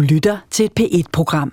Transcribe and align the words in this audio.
Du 0.00 0.04
lytter 0.04 0.36
til 0.50 0.64
et 0.64 0.72
P1-program. 0.80 1.52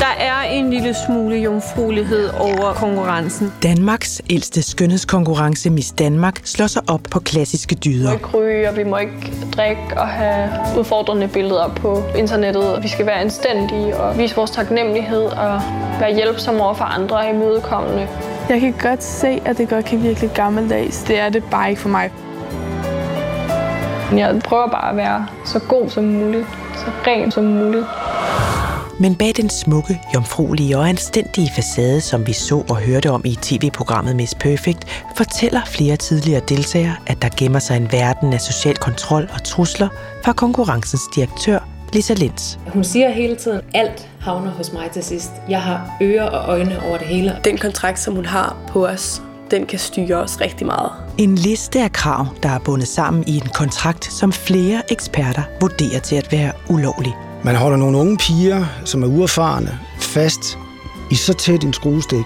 Der 0.00 0.14
er 0.18 0.42
en 0.42 0.70
lille 0.70 0.94
smule 1.06 1.36
jomfruelighed 1.36 2.28
over 2.40 2.72
konkurrencen. 2.72 3.52
Danmarks 3.62 4.22
ældste 4.30 4.62
skønhedskonkurrence 4.62 5.70
Miss 5.70 5.92
Danmark 5.92 6.40
slår 6.44 6.66
sig 6.66 6.82
op 6.88 7.00
på 7.10 7.20
klassiske 7.20 7.74
dyder. 7.74 8.10
Vi 8.10 8.18
må 8.22 8.28
ikke 8.28 8.38
ryge, 8.38 8.68
og 8.68 8.76
vi 8.76 8.84
må 8.84 8.96
ikke 8.96 9.32
drikke 9.52 9.82
og 9.96 10.08
have 10.08 10.50
udfordrende 10.78 11.28
billeder 11.28 11.68
på 11.76 12.02
internettet. 12.18 12.82
Vi 12.82 12.88
skal 12.88 13.06
være 13.06 13.20
anstændige 13.20 13.96
og 13.96 14.18
vise 14.18 14.36
vores 14.36 14.50
taknemmelighed 14.50 15.22
og 15.22 15.60
være 16.00 16.14
hjælpsomme 16.14 16.62
over 16.62 16.74
for 16.74 16.84
andre 16.84 17.16
og 17.16 17.28
imødekommende. 17.30 18.08
Jeg 18.48 18.60
kan 18.60 18.74
godt 18.82 19.02
se, 19.02 19.40
at 19.44 19.58
det 19.58 19.68
godt 19.68 19.84
kan 19.84 20.02
virke 20.02 20.20
lidt 20.20 20.34
gammeldags. 20.34 21.02
Det 21.02 21.18
er 21.18 21.28
det 21.28 21.44
bare 21.50 21.70
ikke 21.70 21.82
for 21.82 21.88
mig. 21.88 22.10
Jeg 24.18 24.40
prøver 24.44 24.70
bare 24.70 24.90
at 24.90 24.96
være 24.96 25.26
så 25.44 25.58
god 25.58 25.88
som 25.88 26.04
muligt, 26.04 26.46
så 26.74 26.84
ren 27.06 27.30
som 27.30 27.44
muligt. 27.44 27.86
Men 29.00 29.14
bag 29.14 29.32
den 29.36 29.50
smukke, 29.50 30.00
jomfruelige 30.14 30.78
og 30.78 30.88
anstændige 30.88 31.50
facade, 31.56 32.00
som 32.00 32.26
vi 32.26 32.32
så 32.32 32.64
og 32.70 32.76
hørte 32.76 33.10
om 33.10 33.22
i 33.24 33.38
tv-programmet 33.42 34.16
Miss 34.16 34.34
Perfect, 34.34 35.04
fortæller 35.16 35.60
flere 35.66 35.96
tidligere 35.96 36.40
deltagere, 36.48 36.94
at 37.06 37.22
der 37.22 37.28
gemmer 37.36 37.58
sig 37.58 37.76
en 37.76 37.92
verden 37.92 38.32
af 38.32 38.40
social 38.40 38.76
kontrol 38.76 39.28
og 39.34 39.44
trusler 39.44 39.88
fra 40.24 40.32
konkurrencens 40.32 41.02
direktør, 41.14 41.58
Lisa 41.92 42.14
Lenz. 42.14 42.56
Hun 42.66 42.84
siger 42.84 43.10
hele 43.10 43.36
tiden, 43.36 43.60
alt 43.74 44.08
havner 44.20 44.50
hos 44.50 44.72
mig 44.72 44.90
til 44.90 45.02
sidst. 45.02 45.30
Jeg 45.48 45.62
har 45.62 45.96
ører 46.02 46.26
og 46.30 46.48
øjne 46.48 46.82
over 46.88 46.98
det 46.98 47.06
hele. 47.06 47.36
Den 47.44 47.58
kontrakt, 47.58 47.98
som 48.00 48.14
hun 48.14 48.26
har 48.26 48.56
på 48.68 48.86
os, 48.86 49.22
den 49.50 49.66
kan 49.66 49.78
styre 49.78 50.16
os 50.16 50.40
rigtig 50.40 50.66
meget. 50.66 50.90
En 51.18 51.34
liste 51.34 51.80
af 51.82 51.92
krav, 51.92 52.26
der 52.42 52.48
er 52.48 52.58
bundet 52.58 52.88
sammen 52.88 53.24
i 53.26 53.36
en 53.36 53.48
kontrakt, 53.54 54.04
som 54.04 54.32
flere 54.32 54.82
eksperter 54.92 55.42
vurderer 55.60 56.00
til 56.00 56.16
at 56.16 56.32
være 56.32 56.52
ulovlig. 56.68 57.16
Man 57.44 57.56
holder 57.56 57.76
nogle 57.76 57.98
unge 57.98 58.16
piger, 58.16 58.64
som 58.84 59.02
er 59.02 59.06
uerfarne, 59.06 59.78
fast 59.98 60.58
i 61.10 61.14
så 61.14 61.32
tæt 61.34 61.64
en 61.64 61.72
skruestik 61.72 62.24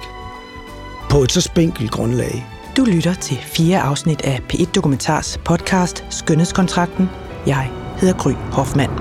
på 1.10 1.18
et 1.18 1.32
så 1.32 1.40
spinkelt 1.40 1.90
grundlag. 1.90 2.46
Du 2.76 2.84
lytter 2.84 3.14
til 3.14 3.36
fire 3.36 3.80
afsnit 3.80 4.22
af 4.24 4.40
P1 4.52 4.72
Dokumentars 4.74 5.38
podcast 5.44 6.04
Skønhedskontrakten. 6.10 7.10
Jeg 7.46 7.70
hedder 7.96 8.14
Gry 8.14 8.32
Hoffmann. 8.52 8.92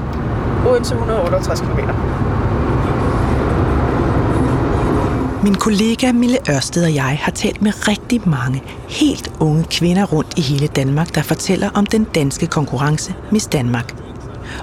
Odense 0.67 0.93
168 0.93 1.61
km. 1.61 1.79
Min 5.43 5.55
kollega 5.55 6.11
Mille 6.11 6.37
Ørsted 6.49 6.83
og 6.83 6.95
jeg 6.95 7.19
har 7.21 7.31
talt 7.31 7.61
med 7.61 7.87
rigtig 7.87 8.29
mange 8.29 8.63
helt 8.89 9.31
unge 9.39 9.63
kvinder 9.63 10.05
rundt 10.05 10.33
i 10.37 10.41
hele 10.41 10.67
Danmark, 10.67 11.15
der 11.15 11.21
fortæller 11.21 11.69
om 11.73 11.85
den 11.85 12.03
danske 12.03 12.47
konkurrence 12.47 13.15
Miss 13.31 13.47
Danmark. 13.47 13.95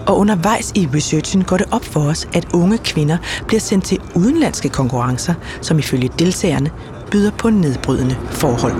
Og 0.06 0.18
undervejs 0.18 0.72
i 0.74 0.88
researchen 0.94 1.44
går 1.44 1.56
det 1.56 1.66
op 1.70 1.84
for 1.84 2.00
os, 2.00 2.28
at 2.34 2.48
unge 2.54 2.78
kvinder 2.78 3.18
bliver 3.46 3.60
sendt 3.60 3.84
til 3.84 3.98
udenlandske 4.14 4.68
konkurrencer, 4.68 5.34
som 5.60 5.78
ifølge 5.78 6.10
deltagerne 6.18 6.70
byder 7.10 7.30
på 7.30 7.50
nedbrydende 7.50 8.16
forhold. 8.30 8.74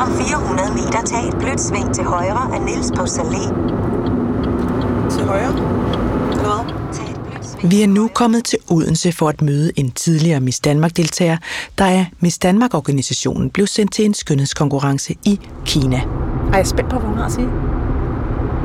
Om 0.00 0.12
400 0.18 0.72
meter 0.72 1.02
tag 1.06 1.28
et 1.28 1.36
blødt 1.38 1.60
sving 1.60 1.94
til 1.94 2.04
højre 2.04 2.54
af 2.54 2.60
Niels 2.62 2.92
på 2.96 3.02
Salé. 3.02 3.44
Til 5.10 5.26
højre? 5.26 5.52
Eller 6.30 6.64
hvad? 6.64 7.05
Vi 7.62 7.82
er 7.82 7.86
nu 7.86 8.10
kommet 8.14 8.44
til 8.44 8.58
Odense 8.70 9.12
for 9.12 9.28
at 9.28 9.42
møde 9.42 9.72
en 9.76 9.90
tidligere 9.90 10.40
Miss 10.40 10.60
Danmark-deltager, 10.60 11.36
der 11.78 11.84
af 11.84 12.06
Miss 12.20 12.38
Danmark-organisationen 12.38 13.50
blev 13.50 13.66
sendt 13.66 13.92
til 13.92 14.04
en 14.04 14.14
skønhedskonkurrence 14.14 15.14
i 15.24 15.40
Kina. 15.64 16.00
Er 16.52 16.56
jeg 16.56 16.66
spændt 16.66 16.90
på, 16.90 16.98
hvad 16.98 17.08
hun 17.08 17.18
har 17.18 17.26
at 17.26 17.32
sige? 17.32 17.48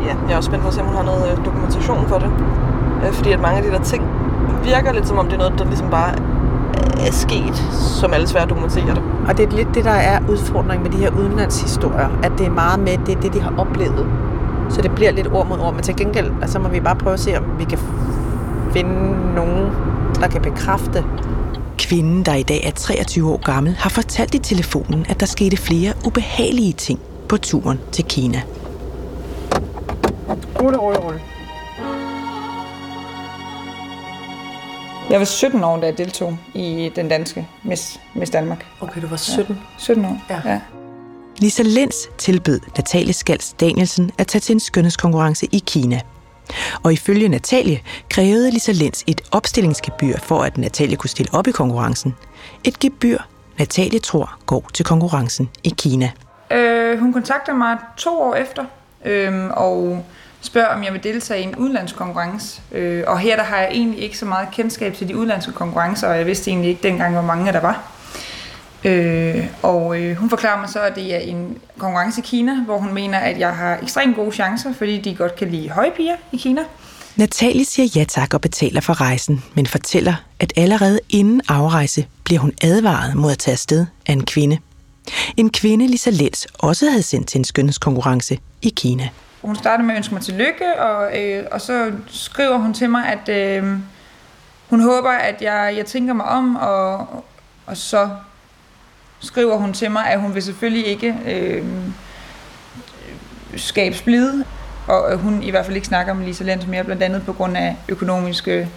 Ja, 0.05 0.15
jeg 0.27 0.33
er 0.33 0.37
også 0.37 0.47
spændt 0.47 0.61
på 0.61 0.67
at 0.67 0.73
se, 0.73 0.81
om 0.81 0.87
hun 0.87 0.95
har 0.95 1.03
noget 1.03 1.31
øh, 1.31 1.45
dokumentation 1.45 2.07
for 2.07 2.17
det. 2.17 2.31
Øh, 3.05 3.13
Fordi 3.13 3.31
at 3.31 3.39
mange 3.39 3.57
af 3.57 3.63
de 3.63 3.69
der 3.71 3.83
ting 3.83 4.03
virker 4.63 4.93
lidt 4.93 5.07
som 5.07 5.17
om, 5.17 5.25
det 5.25 5.33
er 5.33 5.37
noget, 5.37 5.53
der 5.59 5.65
ligesom 5.65 5.89
bare 5.89 6.13
er 7.07 7.11
sket, 7.11 7.55
som 7.99 8.13
alle 8.13 8.27
svært 8.27 8.49
dokumenterer 8.49 8.93
det. 8.93 9.03
Og 9.27 9.37
det 9.37 9.45
er 9.45 9.57
lidt 9.57 9.67
det, 9.73 9.83
der 9.83 9.91
er 9.91 10.19
udfordringen 10.29 10.83
med 10.83 10.91
de 10.91 10.97
her 10.97 11.11
udenlandshistorier, 11.19 12.09
at 12.23 12.31
det 12.37 12.45
er 12.45 12.51
meget 12.51 12.79
med, 12.79 12.97
det 13.05 13.17
er 13.17 13.21
det, 13.21 13.33
de 13.33 13.41
har 13.41 13.53
oplevet. 13.57 14.05
Så 14.69 14.81
det 14.81 14.91
bliver 14.91 15.11
lidt 15.11 15.27
ord 15.27 15.47
mod 15.47 15.59
ord, 15.59 15.73
men 15.73 15.83
til 15.83 15.95
gengæld, 15.95 16.31
så 16.45 16.59
må 16.59 16.69
vi 16.69 16.79
bare 16.79 16.95
prøve 16.95 17.13
at 17.13 17.19
se, 17.19 17.37
om 17.37 17.43
vi 17.59 17.63
kan 17.63 17.79
finde 18.73 19.35
nogen, 19.35 19.65
der 20.21 20.27
kan 20.27 20.41
bekræfte. 20.41 21.05
Kvinden, 21.77 22.25
der 22.25 22.35
i 22.35 22.43
dag 22.43 22.63
er 22.63 22.71
23 22.71 23.29
år 23.29 23.37
gammel, 23.37 23.75
har 23.75 23.89
fortalt 23.89 24.35
i 24.35 24.39
telefonen, 24.39 25.05
at 25.09 25.19
der 25.19 25.25
skete 25.25 25.57
flere 25.57 25.93
ubehagelige 26.05 26.73
ting 26.73 26.99
på 27.29 27.37
turen 27.37 27.79
til 27.91 28.05
Kina. 28.05 28.41
Rulle, 30.61 30.77
rulle, 30.77 30.99
rulle. 30.99 31.21
Jeg 35.09 35.19
var 35.19 35.25
17 35.25 35.63
år, 35.63 35.79
da 35.79 35.85
jeg 35.85 35.97
deltog 35.97 36.37
i 36.53 36.91
den 36.95 37.09
danske 37.09 37.47
Miss, 37.63 37.99
Miss 38.15 38.31
Danmark. 38.31 38.65
Okay, 38.81 39.01
du 39.01 39.07
var 39.07 39.17
17? 39.17 39.55
Ja, 39.55 39.61
17 39.77 40.05
år, 40.05 40.23
ja. 40.29 40.41
ja. 40.45 40.59
Lisa 41.37 41.63
Lenz 41.63 41.95
tilbød 42.17 42.59
Natalie 42.77 43.13
Skals 43.13 43.53
Danielsen 43.53 44.11
at 44.17 44.27
tage 44.27 44.39
til 44.39 44.53
en 44.53 44.59
skønhedskonkurrence 44.59 45.47
i 45.51 45.63
Kina. 45.67 45.99
Og 46.83 46.93
ifølge 46.93 47.29
Natalie 47.29 47.81
krævede 48.09 48.51
Lisa 48.51 48.71
Lenz 48.71 49.03
et 49.07 49.21
opstillingsgebyr 49.31 50.17
for, 50.23 50.43
at 50.43 50.57
Natalie 50.57 50.95
kunne 50.95 51.09
stille 51.09 51.33
op 51.33 51.47
i 51.47 51.51
konkurrencen. 51.51 52.15
Et 52.63 52.79
gebyr, 52.79 53.17
Natalie 53.59 53.99
tror 53.99 54.37
går 54.45 54.69
til 54.73 54.85
konkurrencen 54.85 55.49
i 55.63 55.73
Kina. 55.77 56.11
Øh, 56.51 56.99
hun 56.99 57.13
kontakter 57.13 57.53
mig 57.53 57.77
to 57.97 58.21
år 58.21 58.35
efter, 58.35 58.65
øh, 59.05 59.49
og 59.49 60.05
spørger, 60.41 60.67
om 60.67 60.83
jeg 60.83 60.93
vil 60.93 61.03
deltage 61.03 61.41
i 61.41 61.43
en 61.43 61.55
udlandskonkurrence. 61.55 62.61
Øh, 62.71 63.03
og 63.07 63.19
her 63.19 63.35
der 63.35 63.43
har 63.43 63.57
jeg 63.57 63.69
egentlig 63.71 64.03
ikke 64.03 64.17
så 64.17 64.25
meget 64.25 64.47
kendskab 64.51 64.93
til 64.93 65.07
de 65.07 65.17
udlandske 65.17 65.51
konkurrencer, 65.51 66.07
og 66.07 66.17
jeg 66.17 66.25
vidste 66.25 66.51
egentlig 66.51 66.69
ikke 66.69 66.83
dengang, 66.83 67.13
hvor 67.13 67.21
mange 67.21 67.53
der 67.53 67.61
var. 67.61 67.91
Øh, 68.85 69.45
og 69.63 70.01
øh, 70.01 70.15
hun 70.15 70.29
forklarer 70.29 70.59
mig 70.59 70.69
så, 70.69 70.79
at 70.79 70.95
det 70.95 71.15
er 71.15 71.19
en 71.19 71.57
konkurrence 71.77 72.21
i 72.21 72.23
Kina, 72.27 72.55
hvor 72.55 72.77
hun 72.77 72.93
mener, 72.93 73.17
at 73.17 73.39
jeg 73.39 73.55
har 73.55 73.79
ekstremt 73.83 74.15
gode 74.15 74.31
chancer, 74.31 74.73
fordi 74.73 75.01
de 75.01 75.15
godt 75.15 75.35
kan 75.35 75.49
lide 75.49 75.69
høje 75.69 75.91
piger 75.91 76.15
i 76.31 76.37
Kina. 76.37 76.61
Natalie 77.15 77.65
siger 77.65 77.87
ja 77.95 78.03
tak 78.03 78.33
og 78.33 78.41
betaler 78.41 78.81
for 78.81 79.01
rejsen, 79.01 79.43
men 79.53 79.67
fortæller, 79.67 80.13
at 80.39 80.53
allerede 80.55 80.99
inden 81.09 81.41
afrejse 81.47 82.07
bliver 82.23 82.39
hun 82.39 82.51
advaret 82.61 83.15
mod 83.15 83.31
at 83.31 83.37
tage 83.37 83.53
afsted 83.53 83.85
af 84.05 84.13
en 84.13 84.25
kvinde. 84.25 84.57
En 85.37 85.49
kvinde, 85.49 85.87
Lisa 85.87 86.09
Lenz, 86.09 86.45
også 86.53 86.89
havde 86.89 87.03
sendt 87.03 87.27
til 87.27 87.37
en 87.37 87.43
skønhedskonkurrence 87.43 88.39
i 88.61 88.73
Kina. 88.75 89.09
Hun 89.41 89.55
starter 89.55 89.83
med 89.83 89.93
at 89.93 89.97
ønske 89.97 90.13
mig 90.13 90.23
tillykke, 90.23 90.79
og, 90.79 91.19
øh, 91.19 91.45
og 91.51 91.61
så 91.61 91.91
skriver 92.07 92.57
hun 92.57 92.73
til 92.73 92.89
mig, 92.89 93.05
at 93.05 93.29
øh, 93.29 93.79
hun 94.69 94.81
håber, 94.81 95.09
at 95.11 95.41
jeg, 95.41 95.73
jeg 95.77 95.85
tænker 95.85 96.13
mig 96.13 96.25
om, 96.25 96.55
og, 96.55 96.97
og 97.65 97.77
så 97.77 98.09
skriver 99.21 99.57
hun 99.57 99.73
til 99.73 99.91
mig, 99.91 100.07
at 100.07 100.21
hun 100.21 100.35
vil 100.35 100.43
selvfølgelig 100.43 100.87
ikke 100.87 101.15
øh, 101.27 101.63
skabe 103.55 103.95
splid, 103.95 104.43
og 104.87 105.17
hun 105.17 105.43
i 105.43 105.49
hvert 105.49 105.65
fald 105.65 105.75
ikke 105.75 105.87
snakker 105.87 106.13
med 106.13 106.25
Lisa 106.25 106.43
Lenz 106.43 106.65
mere, 106.67 106.83
blandt 106.83 107.03
andet 107.03 107.23
på 107.25 107.33
grund 107.33 107.57
af 107.57 107.75
økonomiske 107.89 108.69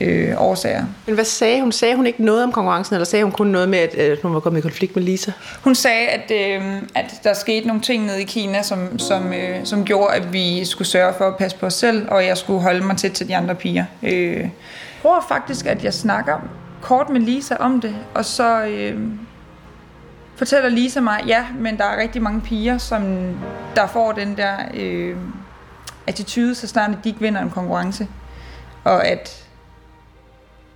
øh, 0.00 0.34
årsager. 0.36 0.84
Men 1.06 1.14
hvad 1.14 1.24
sagde 1.24 1.60
hun? 1.60 1.72
Sagde 1.72 1.96
hun 1.96 2.06
ikke 2.06 2.24
noget 2.24 2.44
om 2.44 2.52
konkurrencen, 2.52 2.94
eller 2.94 3.04
sagde 3.04 3.24
hun 3.24 3.32
kun 3.32 3.46
noget 3.46 3.68
med, 3.68 3.78
at, 3.78 3.94
at 3.94 4.18
hun 4.22 4.34
var 4.34 4.40
kommet 4.40 4.58
i 4.58 4.62
konflikt 4.62 4.96
med 4.96 5.04
Lisa? 5.04 5.32
Hun 5.64 5.74
sagde, 5.74 6.08
at, 6.08 6.30
øh, 6.30 6.82
at 6.94 7.20
der 7.24 7.34
skete 7.34 7.66
nogle 7.66 7.82
ting 7.82 8.04
nede 8.04 8.22
i 8.22 8.24
Kina, 8.24 8.62
som, 8.62 8.98
som, 8.98 9.32
øh, 9.32 9.56
som 9.64 9.84
gjorde, 9.84 10.14
at 10.14 10.32
vi 10.32 10.64
skulle 10.64 10.88
sørge 10.88 11.14
for 11.18 11.24
at 11.24 11.36
passe 11.36 11.56
på 11.56 11.66
os 11.66 11.74
selv, 11.74 12.08
og 12.10 12.26
jeg 12.26 12.36
skulle 12.36 12.60
holde 12.60 12.86
mig 12.86 12.96
tæt 12.96 13.12
til 13.12 13.28
de 13.28 13.36
andre 13.36 13.54
piger. 13.54 13.84
Øh, 14.02 14.36
jeg 14.36 14.50
tror 15.02 15.24
faktisk, 15.28 15.66
at 15.66 15.84
jeg 15.84 15.94
snakker 15.94 16.48
kort 16.80 17.08
med 17.10 17.20
Lisa 17.20 17.56
om 17.56 17.80
det, 17.80 17.94
og 18.14 18.24
så 18.24 18.64
øh, 18.64 19.00
fortæller 20.40 20.68
Lisa 20.68 21.00
mig, 21.00 21.24
ja, 21.26 21.46
men 21.58 21.78
der 21.78 21.84
er 21.84 22.02
rigtig 22.02 22.22
mange 22.22 22.40
piger, 22.40 22.78
som 22.78 23.02
der 23.76 23.86
får 23.86 24.12
den 24.12 24.36
der 24.36 24.56
øh, 24.74 25.16
attitude, 26.06 26.54
så 26.54 26.66
snart 26.66 26.90
de 27.04 27.08
ikke 27.08 27.20
vinder 27.20 27.40
en 27.40 27.50
konkurrence, 27.50 28.08
og 28.84 29.06
at 29.06 29.46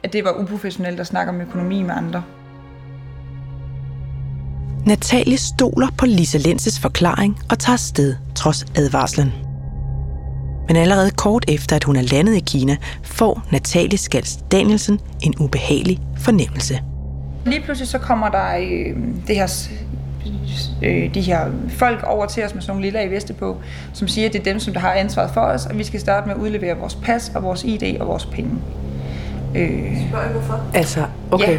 at 0.02 0.12
det 0.12 0.25
var 0.25 0.32
uprofessionelt 0.32 1.00
at 1.00 1.06
snakke 1.06 1.32
om 1.32 1.40
økonomi 1.40 1.82
med 1.82 1.94
andre. 1.94 2.22
Natalie 4.87 5.37
stoler 5.37 5.88
på 5.99 6.06
Lisa 6.06 6.38
Lenses 6.38 6.81
forklaring 6.81 7.38
og 7.50 7.58
tager 7.58 7.76
sted 7.76 8.16
trods 8.34 8.66
advarslen. 8.76 9.32
Men 10.69 10.76
allerede 10.76 11.11
kort 11.11 11.44
efter, 11.49 11.76
at 11.76 11.84
hun 11.84 11.96
er 11.96 12.02
landet 12.02 12.37
i 12.37 12.40
Kina, 12.40 12.76
får 13.02 13.43
Natalie 13.52 13.99
Skals 13.99 14.38
Danielsen 14.52 15.00
en 15.22 15.34
ubehagelig 15.40 16.00
fornemmelse. 16.19 16.81
Lige 17.46 17.61
pludselig 17.61 17.88
så 17.88 17.99
kommer 17.99 18.29
der 18.29 18.56
øh, 18.56 18.96
det 19.26 19.37
her, 19.37 19.69
øh, 20.82 21.14
de 21.14 21.20
her 21.20 21.46
folk 21.69 22.02
over 22.06 22.26
til 22.26 22.44
os 22.44 22.55
med 22.55 22.62
sådan 22.62 22.73
nogle 22.73 22.82
lille 22.82 23.05
i 23.05 23.11
veste 23.11 23.32
på, 23.32 23.56
som 23.93 24.08
siger, 24.08 24.26
at 24.26 24.32
det 24.32 24.38
er 24.38 24.44
dem, 24.44 24.58
som 24.58 24.73
der 24.73 24.81
har 24.81 24.93
ansvaret 24.93 25.31
for 25.31 25.41
os, 25.41 25.67
og 25.67 25.79
vi 25.79 25.85
skal 25.85 26.00
starte 26.00 26.26
med 26.26 26.35
at 26.35 26.41
udlevere 26.41 26.76
vores 26.76 26.94
pas 26.94 27.32
og 27.35 27.43
vores 27.43 27.64
ID 27.64 28.00
og 28.00 28.06
vores 28.06 28.26
penge. 28.26 28.50
Øh, 29.55 30.08
spørger 30.08 30.29
hvorfor? 30.29 30.64
Altså, 30.75 31.06
okay. 31.31 31.52
Ja. 31.52 31.58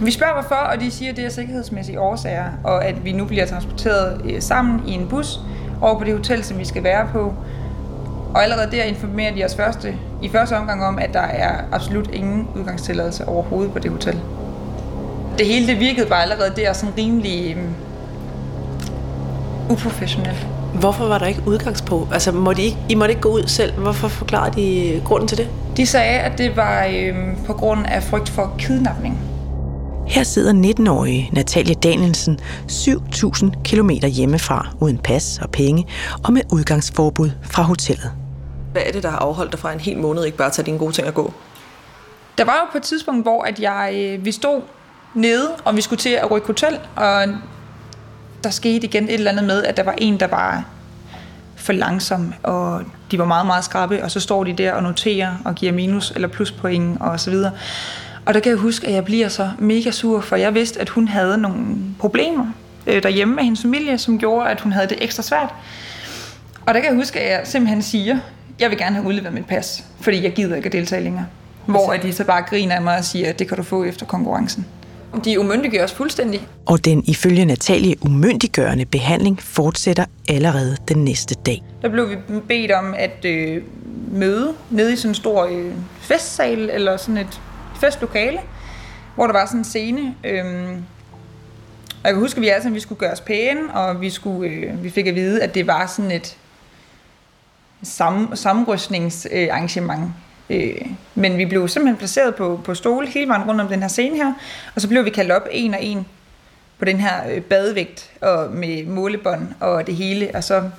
Vi 0.00 0.10
spørger 0.10 0.32
hvorfor, 0.32 0.54
og 0.54 0.80
de 0.80 0.90
siger, 0.90 1.10
at 1.10 1.16
det 1.16 1.24
er 1.24 1.28
sikkerhedsmæssige 1.28 2.00
årsager, 2.00 2.44
og 2.64 2.84
at 2.84 3.04
vi 3.04 3.12
nu 3.12 3.24
bliver 3.24 3.46
transporteret 3.46 4.20
øh, 4.24 4.42
sammen 4.42 4.88
i 4.88 4.92
en 4.92 5.08
bus, 5.08 5.40
over 5.80 5.98
på 5.98 6.04
det 6.04 6.16
hotel, 6.16 6.44
som 6.44 6.58
vi 6.58 6.64
skal 6.64 6.84
være 6.84 7.08
på. 7.12 7.34
Og 8.34 8.42
allerede 8.42 8.70
der 8.70 8.82
informerer 8.82 9.34
de 9.34 9.44
os 9.44 9.54
første, 9.54 9.94
i 10.22 10.28
første 10.28 10.56
omgang 10.56 10.84
om, 10.84 10.98
at 10.98 11.12
der 11.12 11.20
er 11.20 11.64
absolut 11.72 12.10
ingen 12.10 12.48
udgangstilladelse 12.54 13.28
overhovedet 13.28 13.72
på 13.72 13.78
det 13.78 13.90
hotel. 13.90 14.20
Det 15.38 15.46
hele 15.46 15.66
det 15.66 15.80
virkede 15.80 16.06
bare 16.06 16.22
allerede 16.22 16.52
der 16.56 16.72
sådan 16.72 16.94
rimelig 16.98 17.56
um, 17.56 17.74
uprofessionelt. 19.70 20.46
Hvorfor 20.74 21.06
var 21.08 21.18
der 21.18 21.26
ikke 21.26 21.42
udgangspunkt? 21.46 22.12
Altså, 22.12 22.32
må 22.32 22.52
de 22.52 22.62
ikke, 22.62 22.78
I 22.88 22.94
måtte 22.94 23.12
ikke 23.12 23.22
gå 23.22 23.28
ud 23.28 23.46
selv. 23.46 23.72
Hvorfor 23.72 24.08
forklarede 24.08 24.56
de 24.56 25.00
grunden 25.04 25.28
til 25.28 25.38
det? 25.38 25.48
De 25.76 25.86
sagde, 25.86 26.18
at 26.18 26.38
det 26.38 26.56
var 26.56 26.86
øhm, 26.94 27.36
på 27.46 27.52
grund 27.52 27.86
af 27.86 28.02
frygt 28.02 28.28
for 28.28 28.54
kidnapning. 28.58 29.18
Her 30.06 30.22
sidder 30.22 30.52
19-årige 30.52 31.30
Natalia 31.32 31.74
Danielsen 31.74 32.38
7.000 32.70 33.62
km 33.64 33.90
hjemmefra 33.90 34.68
uden 34.80 34.98
pas 34.98 35.38
og 35.42 35.50
penge 35.50 35.86
og 36.24 36.32
med 36.32 36.42
udgangsforbud 36.52 37.30
fra 37.42 37.62
hotellet. 37.62 38.12
Hvad 38.72 38.82
er 38.86 38.92
det, 38.92 39.02
der 39.02 39.10
har 39.10 39.18
afholdt 39.18 39.52
dig 39.52 39.60
fra 39.60 39.72
en 39.72 39.80
hel 39.80 39.98
måned 39.98 40.24
ikke 40.24 40.36
bare 40.38 40.46
at 40.46 40.52
tage 40.52 40.66
dine 40.66 40.78
gode 40.78 40.92
ting 40.92 41.08
og 41.08 41.14
gå? 41.14 41.32
Der 42.38 42.44
var 42.44 42.52
jo 42.52 42.72
på 42.72 42.78
et 42.78 42.82
tidspunkt, 42.82 43.24
hvor 43.24 43.42
at 43.42 43.60
jeg, 43.60 43.92
øh, 43.94 44.24
vi 44.24 44.32
stod 44.32 44.60
nede, 45.14 45.50
og 45.64 45.76
vi 45.76 45.80
skulle 45.80 46.00
til 46.00 46.10
at 46.10 46.30
rykke 46.30 46.46
hotel, 46.46 46.78
og 46.96 47.24
der 48.44 48.50
skete 48.50 48.86
igen 48.86 49.04
et 49.04 49.14
eller 49.14 49.30
andet 49.30 49.44
med, 49.44 49.62
at 49.62 49.76
der 49.76 49.82
var 49.82 49.94
en, 49.98 50.20
der 50.20 50.26
var 50.26 50.64
for 51.56 51.72
langsom, 51.72 52.34
og 52.42 52.82
de 53.10 53.18
var 53.18 53.24
meget, 53.24 53.46
meget 53.46 53.64
skrappe, 53.64 54.04
og 54.04 54.10
så 54.10 54.20
står 54.20 54.44
de 54.44 54.52
der 54.52 54.72
og 54.72 54.82
noterer 54.82 55.34
og 55.44 55.54
giver 55.54 55.72
minus 55.72 56.10
eller 56.10 56.28
pluspoint 56.28 57.00
og 57.00 57.20
så 57.20 57.30
videre. 57.30 57.52
Og 58.26 58.34
der 58.34 58.40
kan 58.40 58.50
jeg 58.50 58.58
huske, 58.58 58.86
at 58.86 58.92
jeg 58.94 59.04
bliver 59.04 59.28
så 59.28 59.50
mega 59.58 59.90
sur, 59.90 60.20
for 60.20 60.36
jeg 60.36 60.54
vidste, 60.54 60.80
at 60.80 60.88
hun 60.88 61.08
havde 61.08 61.38
nogle 61.38 61.76
problemer 61.98 62.46
øh, 62.86 63.02
derhjemme 63.02 63.34
med 63.34 63.44
hendes 63.44 63.62
familie, 63.62 63.98
som 63.98 64.18
gjorde, 64.18 64.50
at 64.50 64.60
hun 64.60 64.72
havde 64.72 64.88
det 64.88 64.98
ekstra 65.00 65.22
svært. 65.22 65.54
Og 66.66 66.74
der 66.74 66.80
kan 66.80 66.90
jeg 66.90 66.96
huske, 66.96 67.20
at 67.20 67.30
jeg 67.30 67.40
simpelthen 67.44 67.82
siger, 67.82 68.18
jeg 68.60 68.70
vil 68.70 68.78
gerne 68.78 68.96
have 68.96 69.06
udleveret 69.06 69.34
mit 69.34 69.46
pas, 69.46 69.84
fordi 70.00 70.22
jeg 70.22 70.32
gider 70.32 70.56
ikke 70.56 70.66
at 70.66 70.72
deltage 70.72 71.04
længere. 71.04 71.26
Hvor 71.66 71.92
at 71.92 72.02
de 72.02 72.12
så 72.12 72.24
bare 72.24 72.42
griner 72.42 72.74
af 72.74 72.82
mig 72.82 72.98
og 72.98 73.04
siger, 73.04 73.28
at 73.28 73.38
det 73.38 73.48
kan 73.48 73.56
du 73.56 73.62
få 73.62 73.84
efter 73.84 74.06
konkurrencen. 74.06 74.66
De 75.24 75.40
umyndiggør 75.40 75.84
os 75.84 75.92
fuldstændig. 75.92 76.48
Og 76.66 76.84
den 76.84 77.04
ifølge 77.06 77.44
Natalie 77.44 77.94
umyndiggørende 78.02 78.84
behandling 78.84 79.42
fortsætter 79.42 80.04
allerede 80.28 80.76
den 80.88 81.04
næste 81.04 81.34
dag. 81.34 81.62
Der 81.82 81.88
blev 81.88 82.10
vi 82.10 82.16
bedt 82.48 82.70
om 82.70 82.94
at 82.96 83.24
øh, 83.24 83.62
møde 84.12 84.54
nede 84.70 84.92
i 84.92 84.96
sådan 84.96 85.10
en 85.10 85.14
stor 85.14 85.44
øh, 85.44 85.72
festsal, 86.00 86.70
eller 86.72 86.96
sådan 86.96 87.16
et 87.16 87.40
festlokale, 87.80 88.38
hvor 89.14 89.26
der 89.26 89.32
var 89.32 89.46
sådan 89.46 89.60
en 89.60 89.64
scene. 89.64 90.14
Øh, 90.24 90.44
og 92.02 92.08
jeg 92.08 92.12
kan 92.14 92.20
huske, 92.22 92.38
at 92.38 92.42
vi 92.42 92.48
alle 92.48 92.62
sammen 92.62 92.74
vi 92.74 92.80
skulle 92.80 92.98
gøre 92.98 93.12
os 93.12 93.20
pæne, 93.20 93.74
og 93.74 94.00
vi, 94.00 94.10
skulle, 94.10 94.50
øh, 94.50 94.84
vi 94.84 94.90
fik 94.90 95.06
at 95.06 95.14
vide, 95.14 95.42
at 95.42 95.54
det 95.54 95.66
var 95.66 95.86
sådan 95.86 96.10
et 96.10 96.36
sam, 97.82 98.30
samrystningsarrangement. 98.34 100.02
Øh, 100.02 100.08
men 101.14 101.38
vi 101.38 101.44
blev 101.44 101.68
simpelthen 101.68 101.96
placeret 101.96 102.34
på, 102.34 102.60
på 102.64 102.74
stole 102.74 103.06
hele 103.06 103.28
vejen 103.28 103.48
rundt 103.48 103.60
om 103.60 103.68
den 103.68 103.80
her 103.80 103.88
scene 103.88 104.16
her, 104.16 104.32
og 104.74 104.80
så 104.80 104.88
blev 104.88 105.04
vi 105.04 105.10
kaldt 105.10 105.32
op 105.32 105.48
en 105.50 105.74
og 105.74 105.82
en 105.82 106.06
på 106.78 106.84
den 106.84 107.00
her 107.00 107.30
øh, 107.30 107.42
badevægt 107.42 108.10
og 108.20 108.50
med 108.50 108.86
målebånd 108.86 109.48
og 109.60 109.86
det 109.86 109.96
hele, 109.96 110.30
og 110.34 110.44
så 110.44 110.70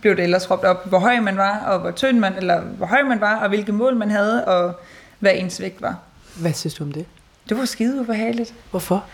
blev 0.00 0.16
det 0.16 0.22
ellers 0.22 0.50
råbt 0.50 0.64
op, 0.64 0.88
hvor 0.88 0.98
høj 0.98 1.20
man 1.20 1.36
var, 1.36 1.58
og 1.58 1.78
hvor 1.78 1.90
tynd 1.90 2.18
man, 2.18 2.32
eller 2.36 2.60
hvor 2.60 2.86
høj 2.86 3.02
man 3.02 3.20
var, 3.20 3.36
og 3.36 3.48
hvilke 3.48 3.72
mål 3.72 3.96
man 3.96 4.10
havde, 4.10 4.44
og 4.44 4.80
hvad 5.18 5.32
ens 5.34 5.60
vægt 5.60 5.82
var. 5.82 5.98
Hvad 6.36 6.52
synes 6.52 6.74
du 6.74 6.84
om 6.84 6.92
det? 6.92 7.06
Det 7.48 7.58
var 7.58 7.64
skide 7.64 8.00
ubehageligt. 8.00 8.54
Hvorfor? 8.70 9.04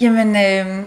Jamen, 0.00 0.36
øh, 0.36 0.86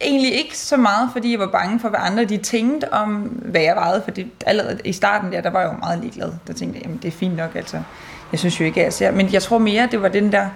egentlig 0.00 0.34
ikke 0.34 0.58
så 0.58 0.76
meget, 0.76 1.08
fordi 1.12 1.30
jeg 1.30 1.38
var 1.38 1.46
bange 1.46 1.80
for, 1.80 1.88
hvad 1.88 2.00
andre 2.02 2.24
de 2.24 2.36
tænkte 2.36 2.92
om, 2.92 3.14
hvad 3.22 3.60
jeg 3.60 3.76
vejede. 3.76 4.02
For 4.04 4.10
det, 4.10 4.26
allerede 4.46 4.78
i 4.84 4.92
starten 4.92 5.32
der, 5.32 5.40
der 5.40 5.50
var 5.50 5.60
jeg 5.60 5.72
jo 5.72 5.76
meget 5.78 6.00
ligeglad. 6.00 6.32
Der 6.46 6.52
tænkte 6.52 6.78
jeg, 6.78 6.82
jamen 6.82 6.98
det 7.02 7.08
er 7.08 7.12
fint 7.12 7.36
nok, 7.36 7.54
altså. 7.54 7.82
Jeg 8.32 8.38
synes 8.38 8.60
jo 8.60 8.64
ikke, 8.64 8.80
at 8.80 8.84
jeg 8.84 8.92
ser. 8.92 9.10
Men 9.10 9.32
jeg 9.32 9.42
tror 9.42 9.58
mere, 9.58 9.88
det 9.90 10.02
var 10.02 10.08
den 10.08 10.32
der, 10.32 10.48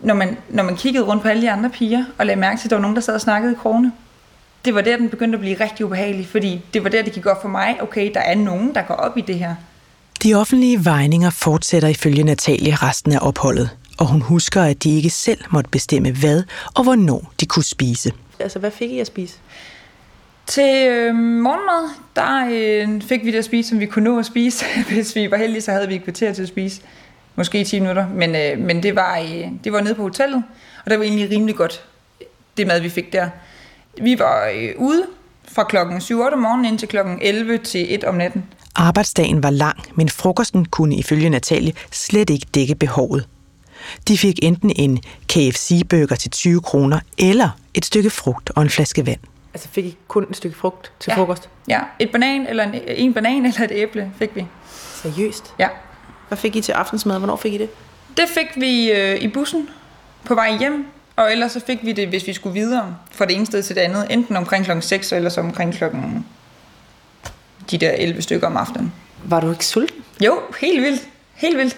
når 0.00 0.14
man, 0.14 0.36
når 0.48 0.62
man 0.62 0.76
kiggede 0.76 1.04
rundt 1.04 1.22
på 1.22 1.28
alle 1.28 1.42
de 1.42 1.50
andre 1.50 1.70
piger, 1.70 2.04
og 2.18 2.26
lagde 2.26 2.40
mærke 2.40 2.60
til, 2.60 2.66
at 2.66 2.70
der 2.70 2.76
var 2.76 2.82
nogen, 2.82 2.96
der 2.96 3.02
sad 3.02 3.14
og 3.14 3.20
snakkede 3.20 3.52
i 3.52 3.56
krone. 3.62 3.92
Det 4.64 4.74
var 4.74 4.80
der, 4.80 4.96
den 4.96 5.08
begyndte 5.08 5.36
at 5.36 5.40
blive 5.40 5.60
rigtig 5.60 5.86
ubehagelig, 5.86 6.26
fordi 6.26 6.64
det 6.74 6.84
var 6.84 6.90
der, 6.90 7.02
det 7.02 7.12
gik 7.12 7.26
op 7.26 7.42
for 7.42 7.48
mig, 7.48 7.76
okay, 7.82 8.10
der 8.14 8.20
er 8.20 8.34
nogen, 8.34 8.74
der 8.74 8.82
går 8.82 8.94
op 8.94 9.18
i 9.18 9.20
det 9.20 9.38
her. 9.38 9.54
De 10.22 10.34
offentlige 10.34 10.84
vejninger 10.84 11.30
fortsætter 11.30 11.88
ifølge 11.88 12.22
Natalie 12.22 12.74
resten 12.74 13.12
af 13.12 13.18
opholdet, 13.22 13.70
og 13.98 14.06
hun 14.06 14.20
husker, 14.20 14.62
at 14.62 14.82
de 14.82 14.96
ikke 14.96 15.10
selv 15.10 15.40
måtte 15.50 15.70
bestemme 15.70 16.12
hvad 16.12 16.42
og 16.74 16.82
hvornår 16.82 17.32
de 17.40 17.46
kunne 17.46 17.64
spise. 17.64 18.12
Altså, 18.40 18.58
hvad 18.58 18.70
fik 18.70 18.90
I 18.90 18.98
at 18.98 19.06
spise? 19.06 19.38
Til 20.46 20.88
øh, 20.88 21.14
morgenmad, 21.14 21.90
der 22.16 22.48
øh, 22.52 23.02
fik 23.02 23.24
vi 23.24 23.30
det 23.30 23.38
at 23.38 23.44
spise, 23.44 23.68
som 23.68 23.80
vi 23.80 23.86
kunne 23.86 24.04
nå 24.04 24.18
at 24.18 24.26
spise. 24.26 24.64
Hvis 24.92 25.16
vi 25.16 25.30
var 25.30 25.36
heldige, 25.36 25.60
så 25.62 25.72
havde 25.72 25.88
vi 25.88 25.94
et 25.94 26.04
kvarter 26.04 26.32
til 26.32 26.42
at 26.42 26.48
spise. 26.48 26.82
Måske 27.36 27.64
10 27.64 27.80
minutter, 27.80 28.08
men, 28.08 28.36
øh, 28.36 28.58
men 28.58 28.82
det, 28.82 28.96
var, 28.96 29.18
øh, 29.18 29.46
det 29.64 29.72
var 29.72 29.80
nede 29.80 29.94
på 29.94 30.02
hotellet, 30.02 30.44
og 30.84 30.90
det 30.90 30.98
var 30.98 31.04
egentlig 31.04 31.30
rimelig 31.30 31.56
godt, 31.56 31.84
det 32.56 32.66
mad, 32.66 32.80
vi 32.80 32.88
fik 32.88 33.12
der. 33.12 33.28
Vi 34.02 34.18
var 34.18 34.50
øh, 34.54 34.70
ude 34.76 35.06
fra 35.48 35.64
klokken 35.64 35.98
7-8 35.98 36.32
om 36.32 36.38
morgenen 36.38 36.64
ind 36.64 36.78
til 36.78 36.88
klokken 36.88 37.18
11 37.22 37.58
til 37.58 37.94
1 37.94 38.04
om 38.04 38.14
natten. 38.14 38.44
Arbejdsdagen 38.74 39.42
var 39.42 39.50
lang, 39.50 39.78
men 39.94 40.08
frokosten 40.08 40.64
kunne 40.64 40.96
ifølge 40.96 41.28
Natalie 41.30 41.72
slet 41.92 42.30
ikke 42.30 42.46
dække 42.54 42.74
behovet. 42.74 43.28
De 44.08 44.18
fik 44.18 44.38
enten 44.42 44.72
en 44.76 45.00
KFC-burger 45.28 46.16
til 46.16 46.30
20 46.30 46.60
kroner, 46.60 47.00
eller 47.18 47.48
et 47.74 47.84
stykke 47.84 48.10
frugt 48.10 48.50
og 48.56 48.62
en 48.62 48.70
flaske 48.70 49.06
vand. 49.06 49.20
Altså 49.54 49.68
fik 49.72 49.84
I 49.84 49.96
kun 50.08 50.26
et 50.30 50.36
stykke 50.36 50.56
frugt 50.56 50.92
til 51.00 51.10
Ja. 51.10 51.16
frokost? 51.16 51.48
Ja, 51.68 51.80
et 51.98 52.10
banan, 52.12 52.46
eller 52.46 52.64
en, 52.64 52.74
en 52.86 53.14
banan 53.14 53.46
eller 53.46 53.60
et 53.60 53.70
æble 53.74 54.10
fik 54.18 54.30
vi. 54.34 54.46
Seriøst? 55.02 55.54
Ja. 55.58 55.68
Hvad 56.28 56.38
fik 56.38 56.56
I 56.56 56.60
til 56.60 56.72
aftensmad? 56.72 57.18
Hvornår 57.18 57.36
fik 57.36 57.52
I 57.54 57.58
det? 57.58 57.68
Det 58.16 58.24
fik 58.28 58.46
vi 58.56 58.92
øh, 58.92 59.16
i 59.20 59.28
bussen 59.28 59.68
på 60.24 60.34
vej 60.34 60.56
hjem, 60.58 60.86
og 61.16 61.32
ellers 61.32 61.52
så 61.52 61.60
fik 61.66 61.78
vi 61.82 61.92
det, 61.92 62.08
hvis 62.08 62.26
vi 62.26 62.32
skulle 62.32 62.54
videre 62.60 62.96
fra 63.12 63.24
det 63.26 63.36
ene 63.36 63.46
sted 63.46 63.62
til 63.62 63.76
det 63.76 63.80
andet, 63.82 64.06
enten 64.10 64.36
omkring 64.36 64.64
klokken 64.64 64.82
6, 64.82 65.12
eller 65.12 65.30
så 65.30 65.40
omkring 65.40 65.74
klokken 65.74 66.26
de 67.70 67.78
der 67.78 67.90
11 67.90 68.22
stykker 68.22 68.46
om 68.46 68.56
aftenen. 68.56 68.92
Var 69.24 69.40
du 69.40 69.50
ikke 69.50 69.66
sulten? 69.66 70.04
Jo, 70.24 70.38
helt 70.60 70.82
vildt. 70.82 71.02
Helt 71.34 71.58
vildt. 71.58 71.76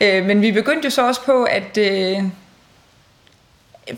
Øh, 0.00 0.24
men 0.26 0.42
vi 0.42 0.52
begyndte 0.52 0.86
jo 0.86 0.90
så 0.90 1.06
også 1.08 1.20
på, 1.24 1.44
at 1.44 1.78
øh, 1.78 2.22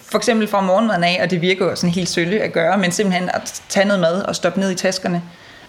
for 0.03 0.19
eksempel 0.19 0.49
fra 0.49 0.61
morgenmaden 0.61 1.05
af, 1.05 1.19
og 1.23 1.31
det 1.31 1.41
virker 1.41 1.65
jo 1.65 1.77
sådan 1.77 1.95
helt 1.95 2.09
sølle 2.09 2.41
at 2.41 2.53
gøre, 2.53 2.79
men 2.79 2.93
simpelthen 2.93 3.31
at 3.35 3.63
tage 3.69 3.87
noget 3.87 4.01
mad 4.01 4.23
og 4.23 4.37
stoppe 4.37 4.61
ned 4.61 4.71
i 4.71 4.75
taskerne. 4.75 5.23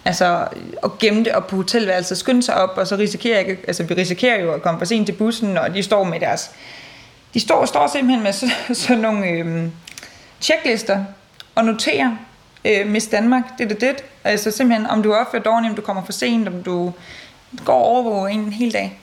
Altså 0.04 0.48
at 0.84 0.98
gemme 0.98 1.24
det 1.24 1.32
op 1.32 1.46
på 1.46 1.56
hotelværelset, 1.56 2.18
skynde 2.18 2.42
sig 2.42 2.54
op, 2.54 2.78
og 2.78 2.86
så 2.86 2.96
risikerer 2.96 3.38
jeg, 3.40 3.48
ikke- 3.48 3.64
altså 3.66 3.82
vi 3.82 3.94
risikerer 3.94 4.40
jo 4.40 4.52
at 4.52 4.62
komme 4.62 4.78
for 4.80 4.84
sent 4.84 5.06
til 5.06 5.12
bussen, 5.12 5.58
og 5.58 5.74
de 5.74 5.82
står 5.82 6.04
med 6.04 6.20
deres, 6.20 6.50
de 7.34 7.40
står, 7.40 7.64
står 7.64 7.86
simpelthen 7.86 8.22
med 8.22 8.32
så, 8.40 8.46
sådan 8.72 8.98
nogle 9.02 9.26
øh, 9.28 9.64
checklister 10.40 11.04
og 11.54 11.64
noterer, 11.64 12.16
øh, 12.64 12.86
Miss 12.86 13.06
Danmark, 13.06 13.42
det 13.58 13.64
er 13.64 13.68
det, 13.68 13.80
det. 13.80 14.04
Altså 14.24 14.50
simpelthen, 14.50 14.86
om 14.86 15.02
du 15.02 15.12
er 15.12 15.16
opført 15.16 15.44
dårligt, 15.44 15.70
om 15.70 15.76
du 15.76 15.82
kommer 15.82 16.04
for 16.04 16.12
sent, 16.12 16.48
om 16.48 16.62
du 16.62 16.92
går 17.64 17.82
over 17.84 18.28
en 18.28 18.52
hel 18.52 18.72
dag. 18.72 18.98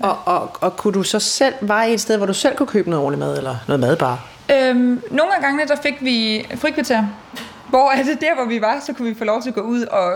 Og, 0.00 0.18
og, 0.24 0.56
og 0.60 0.76
kunne 0.76 0.92
du 0.92 1.02
så 1.02 1.18
selv, 1.18 1.54
var 1.60 1.84
I 1.84 1.94
et 1.94 2.00
sted, 2.00 2.16
hvor 2.16 2.26
du 2.26 2.34
selv 2.34 2.56
kunne 2.56 2.66
købe 2.66 2.90
noget 2.90 3.04
ordentligt 3.04 3.28
mad, 3.28 3.36
eller 3.36 3.56
noget 3.68 3.80
mad 3.80 3.96
bare? 3.96 4.18
Øhm, 4.52 5.02
nogle 5.10 5.36
af 5.36 5.42
gangene, 5.42 5.68
der 5.68 5.76
fik 5.82 5.94
vi 6.00 6.46
frikvarter, 6.54 7.06
hvor 7.68 7.90
er 7.90 8.02
det 8.02 8.20
der, 8.20 8.34
hvor 8.34 8.44
vi 8.44 8.60
var, 8.60 8.82
så 8.86 8.92
kunne 8.92 9.08
vi 9.08 9.14
få 9.18 9.24
lov 9.24 9.42
til 9.42 9.48
at 9.48 9.54
gå 9.54 9.60
ud, 9.60 9.82
og 9.82 10.12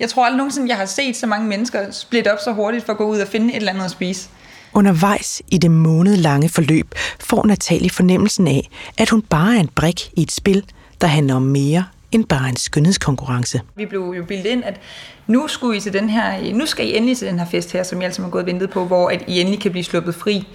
jeg 0.00 0.08
tror 0.08 0.24
aldrig 0.24 0.36
nogensinde, 0.36 0.68
jeg 0.68 0.76
har 0.76 0.86
set 0.86 1.16
så 1.16 1.26
mange 1.26 1.48
mennesker 1.48 1.90
splitte 1.90 2.32
op 2.32 2.38
så 2.44 2.52
hurtigt 2.52 2.84
for 2.86 2.92
at 2.92 2.98
gå 2.98 3.04
ud 3.04 3.18
og 3.18 3.28
finde 3.28 3.48
et 3.48 3.56
eller 3.56 3.72
andet 3.72 3.84
at 3.84 3.90
spise. 3.90 4.28
Undervejs 4.74 5.42
i 5.48 5.58
det 5.58 5.70
månedlange 5.70 6.48
forløb 6.48 6.94
får 7.20 7.46
Natalie 7.46 7.90
fornemmelsen 7.90 8.48
af, 8.48 8.70
at 8.98 9.10
hun 9.10 9.22
bare 9.22 9.56
er 9.56 9.60
en 9.60 9.70
brik 9.74 10.10
i 10.12 10.22
et 10.22 10.32
spil, 10.32 10.64
der 11.00 11.06
handler 11.06 11.34
om 11.34 11.42
mere 11.42 11.84
end 12.12 12.24
bare 12.24 12.48
en 12.48 12.56
skønhedskonkurrence. 12.56 13.60
Vi 13.74 13.86
blev 13.86 14.14
jo 14.16 14.24
bildet 14.24 14.46
ind, 14.46 14.64
at 14.64 14.80
nu, 15.26 15.48
skulle 15.48 15.76
I 15.76 15.80
til 15.80 15.92
den 15.92 16.10
her, 16.10 16.54
nu 16.54 16.66
skal 16.66 16.86
I 16.86 16.96
endelig 16.96 17.16
til 17.16 17.28
den 17.28 17.38
her 17.38 17.46
fest 17.46 17.72
her, 17.72 17.82
som 17.82 18.00
I 18.00 18.04
altså 18.04 18.22
har 18.22 18.30
gået 18.30 18.42
og 18.42 18.46
ventet 18.46 18.70
på, 18.70 18.84
hvor 18.84 19.08
at 19.08 19.24
I 19.26 19.40
endelig 19.40 19.60
kan 19.60 19.70
blive 19.70 19.84
sluppet 19.84 20.14
fri. 20.14 20.48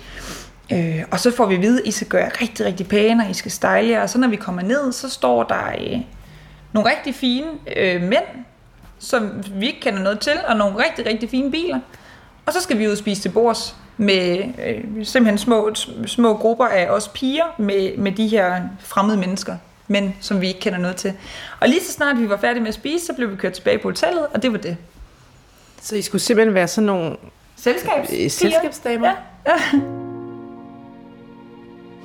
Øh, 0.72 1.04
og 1.12 1.20
så 1.20 1.32
får 1.32 1.46
vi 1.46 1.56
at 1.56 1.62
vide, 1.62 1.82
at 1.82 1.88
I 1.88 1.92
skal 1.92 2.08
gøre 2.08 2.30
rigtig, 2.42 2.66
rigtig 2.66 2.88
pæne, 2.88 3.24
og 3.24 3.30
I 3.30 3.34
skal 3.34 3.52
style 3.52 3.90
jer. 3.90 4.02
Og 4.02 4.10
så 4.10 4.18
når 4.18 4.28
vi 4.28 4.36
kommer 4.36 4.62
ned, 4.62 4.92
så 4.92 5.10
står 5.10 5.44
der 5.44 5.68
øh, 5.80 6.00
nogle 6.74 6.90
rigtig 6.92 7.16
fine 7.16 7.48
øh, 7.78 8.02
mænd, 8.02 8.26
som 9.00 9.30
vi 9.56 9.68
ikke 9.68 9.80
kender 9.80 10.00
noget 10.00 10.20
til, 10.20 10.38
og 10.48 10.58
nogle 10.58 10.76
rigtig, 10.86 11.06
rigtig 11.06 11.30
fine 11.30 11.52
biler. 11.52 11.80
Og 12.46 12.54
så 12.54 12.62
skal 12.62 12.80
vi 12.80 12.88
ud 12.88 12.92
og 12.92 12.98
spise 12.98 13.22
til 13.22 13.30
bords 13.30 13.76
med 13.98 14.38
øh, 14.68 15.06
simpelthen 15.06 15.38
små, 15.38 15.74
små 16.06 16.38
grupper 16.38 16.66
af 16.66 16.88
os 16.88 17.08
piger 17.08 17.56
med, 17.58 17.98
med 17.98 18.12
de 18.12 18.28
her 18.28 18.62
fremmede 18.80 19.18
mennesker, 19.18 19.58
men 19.88 20.16
som 20.22 20.42
vi 20.42 20.48
ikke 20.48 20.60
kender 20.60 20.80
noget 20.80 20.96
til. 20.96 21.14
Og 21.60 21.70
lige 21.70 21.84
så 21.84 21.92
snart 21.92 22.20
vi 22.20 22.30
var 22.30 22.38
færdige 22.38 22.62
med 22.62 22.70
at 22.70 22.74
spise, 22.74 23.06
så 23.06 23.14
blev 23.14 23.32
vi 23.32 23.36
kørt 23.36 23.54
tilbage 23.54 23.78
på 23.78 23.88
hotellet, 23.88 24.28
og 24.34 24.44
det 24.44 24.52
var 24.52 24.58
det. 24.58 24.78
Så 25.82 25.96
I 25.96 26.02
skulle 26.02 26.22
simpelthen 26.22 26.54
være 26.54 26.68
sådan 26.68 26.86
nogle 26.86 27.16
Selskabs 27.56 28.10
øh, 28.14 28.32
selskabsdamer? 28.32 29.08
Ja. 29.08 29.52
ja. 29.74 29.80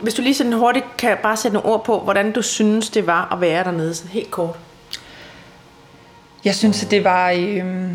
Hvis 0.02 0.14
du 0.14 0.22
lige 0.22 0.34
sådan 0.34 0.52
hurtigt 0.52 0.84
kan 0.98 1.16
bare 1.22 1.36
sætte 1.36 1.54
nogle 1.54 1.68
ord 1.68 1.84
på, 1.84 2.00
hvordan 2.00 2.32
du 2.32 2.42
synes, 2.42 2.90
det 2.90 3.06
var 3.06 3.32
at 3.32 3.40
være 3.40 3.64
dernede, 3.64 3.94
så 3.94 4.06
helt 4.06 4.30
kort. 4.30 4.56
Jeg 6.44 6.54
synes, 6.54 6.84
at 6.84 6.90
det 6.90 7.04
var... 7.04 7.30
Øh, 7.30 7.90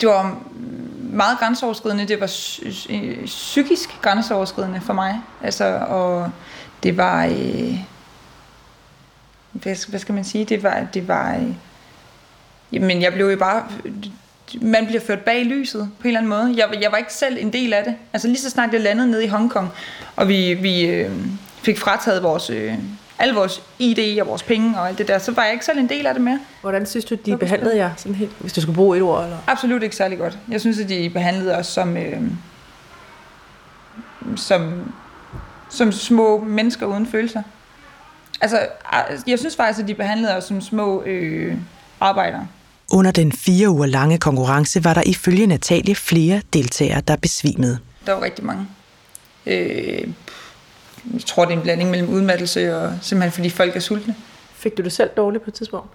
det 0.00 0.08
var 0.08 0.38
meget 1.00 1.38
grænseoverskridende. 1.38 2.08
Det 2.08 2.20
var 2.20 2.26
psykisk 3.24 4.00
grænseoverskridende 4.02 4.80
for 4.80 4.92
mig. 4.92 5.20
Altså, 5.42 5.64
og 5.88 6.30
det 6.86 6.96
var... 6.96 7.24
Øh, 7.24 7.78
hvad, 9.52 9.88
hvad 9.88 10.00
skal 10.00 10.14
man 10.14 10.24
sige? 10.24 10.44
Det 10.44 10.62
var... 10.62 10.86
Det 10.94 11.08
var 11.08 11.34
øh, 11.34 11.54
jamen, 12.72 13.02
jeg 13.02 13.12
blev 13.12 13.26
jo 13.26 13.36
bare... 13.36 13.64
Man 14.60 14.86
bliver 14.86 15.00
ført 15.00 15.20
bag 15.20 15.44
lyset 15.44 15.90
på 16.00 16.02
en 16.02 16.06
eller 16.08 16.20
anden 16.20 16.28
måde. 16.28 16.54
Jeg, 16.56 16.82
jeg 16.82 16.92
var 16.92 16.98
ikke 16.98 17.12
selv 17.12 17.38
en 17.40 17.52
del 17.52 17.72
af 17.72 17.84
det. 17.84 17.94
Altså 18.12 18.28
lige 18.28 18.38
så 18.38 18.50
snart 18.50 18.72
jeg 18.72 18.80
landede 18.80 19.10
nede 19.10 19.24
i 19.24 19.28
Hongkong, 19.28 19.68
og 20.16 20.28
vi, 20.28 20.54
vi 20.54 20.86
øh, 20.86 21.10
fik 21.62 21.78
frataget 21.78 22.22
vores... 22.22 22.50
Øh, 22.50 22.74
alle 23.18 23.34
vores 23.34 23.62
ID 23.78 24.20
og 24.20 24.26
vores 24.26 24.42
penge 24.42 24.78
og 24.78 24.88
alt 24.88 24.98
det 24.98 25.08
der, 25.08 25.18
så 25.18 25.32
var 25.32 25.44
jeg 25.44 25.52
ikke 25.52 25.64
selv 25.64 25.78
en 25.78 25.88
del 25.88 26.06
af 26.06 26.14
det 26.14 26.22
mere. 26.22 26.40
Hvordan 26.60 26.86
synes 26.86 27.04
du, 27.04 27.14
de 27.14 27.36
behandlede 27.36 27.76
jer, 27.76 27.90
sådan 27.96 28.14
helt, 28.14 28.32
hvis 28.38 28.52
du 28.52 28.60
skulle 28.60 28.76
bruge 28.76 28.96
et 28.96 29.02
ord? 29.02 29.24
Eller? 29.24 29.36
Absolut 29.46 29.82
ikke 29.82 29.96
særlig 29.96 30.18
godt. 30.18 30.38
Jeg 30.48 30.60
synes, 30.60 30.78
at 30.78 30.88
de 30.88 31.10
behandlede 31.10 31.56
os 31.56 31.66
som, 31.66 31.96
øh, 31.96 32.22
som, 34.36 34.92
som 35.68 35.92
små 35.92 36.44
mennesker 36.44 36.86
uden 36.86 37.06
følelser. 37.06 37.42
Altså, 38.40 38.58
jeg 39.26 39.38
synes 39.38 39.56
faktisk, 39.56 39.82
at 39.82 39.88
de 39.88 39.94
behandlede 39.94 40.36
os 40.36 40.44
som 40.44 40.60
små 40.60 41.02
øh, 41.02 41.56
arbejdere. 42.00 42.46
Under 42.92 43.10
den 43.10 43.32
fire 43.32 43.70
uger 43.70 43.86
lange 43.86 44.18
konkurrence 44.18 44.84
var 44.84 44.94
der 44.94 45.02
ifølge 45.06 45.46
Natalie 45.46 45.94
flere 45.94 46.42
deltagere, 46.52 47.00
der 47.00 47.16
besvimede. 47.16 47.78
Der 48.06 48.12
var 48.12 48.22
rigtig 48.22 48.44
mange. 48.44 48.66
Øh, 49.46 50.08
jeg 51.12 51.20
tror, 51.26 51.44
det 51.44 51.52
er 51.52 51.56
en 51.56 51.62
blanding 51.62 51.90
mellem 51.90 52.08
udmattelse 52.08 52.76
og 52.76 52.92
simpelthen 53.02 53.32
fordi 53.32 53.50
folk 53.50 53.76
er 53.76 53.80
sultne. 53.80 54.14
Fik 54.54 54.78
du 54.78 54.82
det 54.82 54.92
selv 54.92 55.10
dårligt 55.16 55.44
på 55.44 55.50
et 55.50 55.54
tidspunkt? 55.54 55.90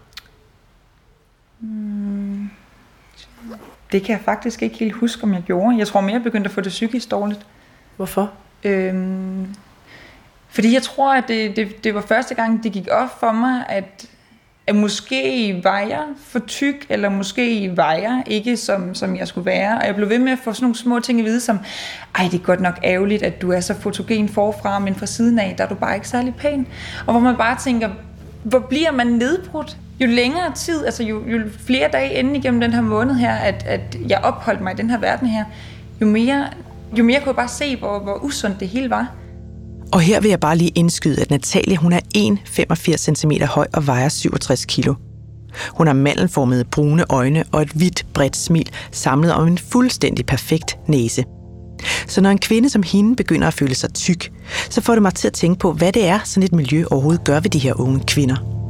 Mm, 1.60 2.50
det 3.92 4.04
kan 4.04 4.14
jeg 4.14 4.22
faktisk 4.26 4.62
ikke 4.62 4.78
helt 4.78 4.94
huske, 4.94 5.24
om 5.24 5.34
jeg 5.34 5.42
gjorde. 5.42 5.78
Jeg 5.78 5.88
tror 5.88 6.02
mere, 6.02 6.14
jeg 6.14 6.24
begyndte 6.24 6.48
at 6.48 6.54
få 6.54 6.62
det 6.62 6.70
psykisk 6.70 7.12
dårligt. 7.12 7.46
Hvorfor? 7.96 8.32
Øhm, 8.64 9.48
fordi 10.50 10.74
jeg 10.74 10.84
tror, 10.84 11.14
at 11.16 11.24
det, 11.28 11.56
det, 11.56 11.84
det 11.84 11.96
var 11.96 12.02
første 12.02 12.36
gang, 12.36 12.64
det 12.64 12.72
gik 12.72 12.88
op 12.92 13.20
for 13.20 13.32
mig, 13.32 13.66
at 13.70 14.08
at 14.68 14.76
måske 14.76 15.60
var 15.64 15.80
jeg 15.80 16.04
for 16.18 16.40
tyk, 16.40 16.86
eller 16.90 17.10
måske 17.10 17.78
var 17.78 17.94
jeg 17.94 18.24
ikke, 18.28 18.58
som, 18.58 18.96
som 18.96 19.16
jeg 19.16 19.28
skulle 19.28 19.46
være. 19.46 19.78
Og 19.78 19.88
jeg 19.88 19.96
blev 19.96 20.10
ved 20.10 20.20
med 20.20 20.32
at 20.32 20.38
få 20.44 20.54
sådan 20.54 20.64
nogle 20.64 20.76
små 20.76 21.00
ting 21.00 21.20
at 21.20 21.26
vide, 21.26 21.40
som, 21.40 21.60
ej, 22.16 22.28
det 22.32 22.40
er 22.40 22.44
godt 22.44 22.60
nok 22.60 22.80
ærgerligt, 22.84 23.24
at 23.24 23.42
du 23.42 23.52
er 23.52 23.60
så 23.60 23.74
fotogen 23.74 24.30
forfra, 24.30 24.80
men 24.80 24.96
fra 24.96 25.06
siden 25.06 25.40
af, 25.40 25.56
der 25.58 25.64
er 25.64 25.68
du 25.68 25.76
bare 25.76 25.96
ikke 25.96 26.08
særlig 26.08 26.36
pæn. 26.36 26.68
Og 27.06 27.14
hvor 27.14 27.22
man 27.22 27.36
bare 27.38 27.58
tænker, 27.58 27.90
hvor 28.44 28.60
bliver 28.60 28.92
man 28.92 29.08
nedbrudt? 29.08 29.78
Jo 30.00 30.08
længere 30.08 30.54
tid, 30.56 30.86
altså 30.86 31.04
jo, 31.04 31.28
jo 31.28 31.42
flere 31.66 31.90
dage 31.94 32.14
inden 32.14 32.36
igennem 32.36 32.62
den 32.62 32.74
her 32.74 32.82
måned 32.82 33.16
her, 33.16 33.34
at, 33.34 33.64
at 33.68 33.98
jeg 34.08 34.20
opholdt 34.24 34.62
mig 34.62 34.74
i 34.74 34.76
den 34.76 34.90
her 34.90 34.98
verden 34.98 35.28
her, 35.28 35.46
jo 36.02 36.06
mere, 36.06 36.48
jo 36.98 37.04
mere 37.04 37.20
kunne 37.20 37.28
jeg 37.28 37.36
bare 37.36 37.48
se, 37.48 37.76
hvor, 37.76 38.00
hvor 38.00 38.24
usundt 38.24 38.60
det 38.60 38.68
hele 38.68 38.90
var. 38.90 39.16
Og 39.94 40.02
her 40.02 40.22
vil 40.22 40.30
jeg 40.30 40.40
bare 40.40 40.58
lige 40.58 40.72
indskyde, 40.76 41.22
at 41.22 41.30
Natalie 41.30 41.78
hun 41.78 41.94
er 41.94 42.00
1,85 42.18 42.98
cm 42.98 43.32
høj 43.44 43.68
og 43.74 43.88
vejer 43.88 44.10
67 44.10 44.66
kg. 44.66 44.90
Hun 45.70 45.88
har 45.88 45.94
mandelformede 45.94 46.64
brune 46.64 47.06
øjne 47.10 47.44
og 47.52 47.62
et 47.62 47.70
hvidt, 47.70 48.06
bredt 48.14 48.38
smil, 48.38 48.70
samlet 48.92 49.34
om 49.34 49.48
en 49.48 49.58
fuldstændig 49.58 50.26
perfekt 50.26 50.80
næse. 50.88 51.24
Så 52.08 52.22
når 52.22 52.30
en 52.30 52.40
kvinde 52.40 52.70
som 52.70 52.84
hende 52.84 53.16
begynder 53.16 53.48
at 53.48 53.54
føle 53.54 53.76
sig 53.76 53.94
tyk, 53.94 54.32
så 54.70 54.82
får 54.82 54.94
det 54.94 55.02
mig 55.02 55.14
til 55.14 55.28
at 55.28 55.34
tænke 55.34 55.60
på, 55.60 55.74
hvad 55.74 55.92
det 55.92 56.08
er, 56.08 56.20
sådan 56.24 56.44
et 56.44 56.54
miljø 56.54 56.86
overhovedet 56.92 57.24
gør 57.24 57.40
ved 57.40 57.50
de 57.50 57.60
her 57.60 57.80
unge 57.80 58.04
kvinder. 58.08 58.61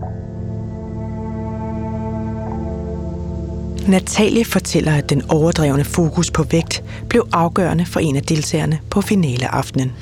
Natalie 3.87 4.45
fortæller, 4.45 4.97
at 4.97 5.09
den 5.09 5.23
overdrevne 5.29 5.83
fokus 5.83 6.31
på 6.31 6.43
vægt 6.43 6.83
blev 7.09 7.27
afgørende 7.33 7.85
for 7.85 7.99
en 7.99 8.15
af 8.15 8.23
deltagerne 8.23 8.79
på 8.89 9.01
finaleaftenen. 9.01 9.93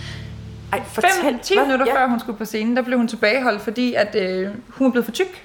Ej, 0.74 0.82
fortæl. 0.88 1.10
5, 1.24 1.40
10 1.40 1.54
minutter 1.60 1.86
ja. 1.86 1.96
før 1.96 2.08
hun 2.08 2.20
skulle 2.20 2.38
på 2.38 2.46
scenen, 2.46 2.76
der 2.76 2.82
blev 2.82 2.98
hun 2.98 3.08
tilbageholdt, 3.08 3.62
fordi 3.62 3.94
at, 3.94 4.16
øh, 4.16 4.50
hun 4.68 4.86
var 4.86 4.92
blevet 4.92 5.06
for 5.06 5.12
tyk. 5.12 5.44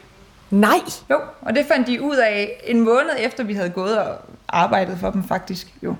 Nej! 0.50 0.80
Jo, 1.10 1.20
og 1.40 1.54
det 1.54 1.66
fandt 1.68 1.86
de 1.86 2.02
ud 2.02 2.16
af 2.16 2.62
en 2.66 2.80
måned 2.80 3.10
efter, 3.18 3.44
vi 3.44 3.54
havde 3.54 3.70
gået 3.70 3.98
og 3.98 4.16
arbejdet 4.48 4.98
for 5.00 5.10
dem 5.10 5.24
faktisk. 5.24 5.74
Jo. 5.82 5.94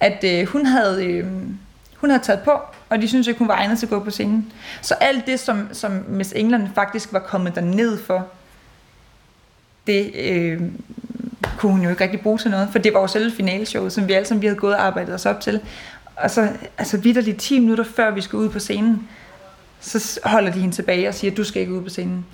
At 0.00 0.24
øh, 0.24 0.46
hun, 0.46 0.66
havde, 0.66 1.06
øh, 1.06 1.26
hun 1.96 2.10
havde 2.10 2.22
taget 2.22 2.40
på, 2.40 2.52
og 2.88 3.02
de 3.02 3.08
syntes 3.08 3.26
ikke, 3.26 3.38
hun 3.38 3.48
var 3.48 3.54
egnet 3.56 3.78
til 3.78 3.86
at 3.86 3.90
gå 3.90 4.00
på 4.00 4.10
scenen. 4.10 4.52
Så 4.82 4.94
alt 4.94 5.26
det, 5.26 5.40
som, 5.40 5.68
som 5.72 6.04
Miss 6.08 6.32
England 6.36 6.68
faktisk 6.74 7.12
var 7.12 7.18
kommet 7.18 7.54
derned 7.54 7.98
for, 7.98 8.26
det 9.86 10.10
øh, 10.14 10.60
kunne 11.62 11.72
hun 11.72 11.82
jo 11.82 11.90
ikke 11.90 12.02
rigtig 12.02 12.20
bruge 12.20 12.38
til 12.38 12.50
noget, 12.50 12.68
for 12.72 12.78
det 12.78 12.94
var 12.94 13.00
jo 13.00 13.06
selve 13.06 13.30
finaleshowet, 13.30 13.92
som 13.92 14.08
vi 14.08 14.12
alle 14.12 14.26
sammen 14.26 14.42
vi 14.42 14.46
havde 14.46 14.58
gået 14.58 14.74
og 14.74 14.82
arbejdet 14.82 15.14
os 15.14 15.26
op 15.26 15.40
til. 15.40 15.60
Og 16.16 16.30
så 16.30 16.48
altså 16.78 16.96
vidderligt 16.96 17.40
10 17.40 17.60
minutter 17.60 17.84
før 17.84 18.10
vi 18.10 18.20
skal 18.20 18.36
ud 18.36 18.48
på 18.48 18.58
scenen, 18.58 19.08
så 19.80 20.20
holder 20.24 20.52
de 20.52 20.60
hende 20.60 20.74
tilbage 20.74 21.08
og 21.08 21.14
siger, 21.14 21.34
du 21.34 21.44
skal 21.44 21.60
ikke 21.62 21.72
ud 21.72 21.82
på 21.82 21.88
scenen. 21.88 22.26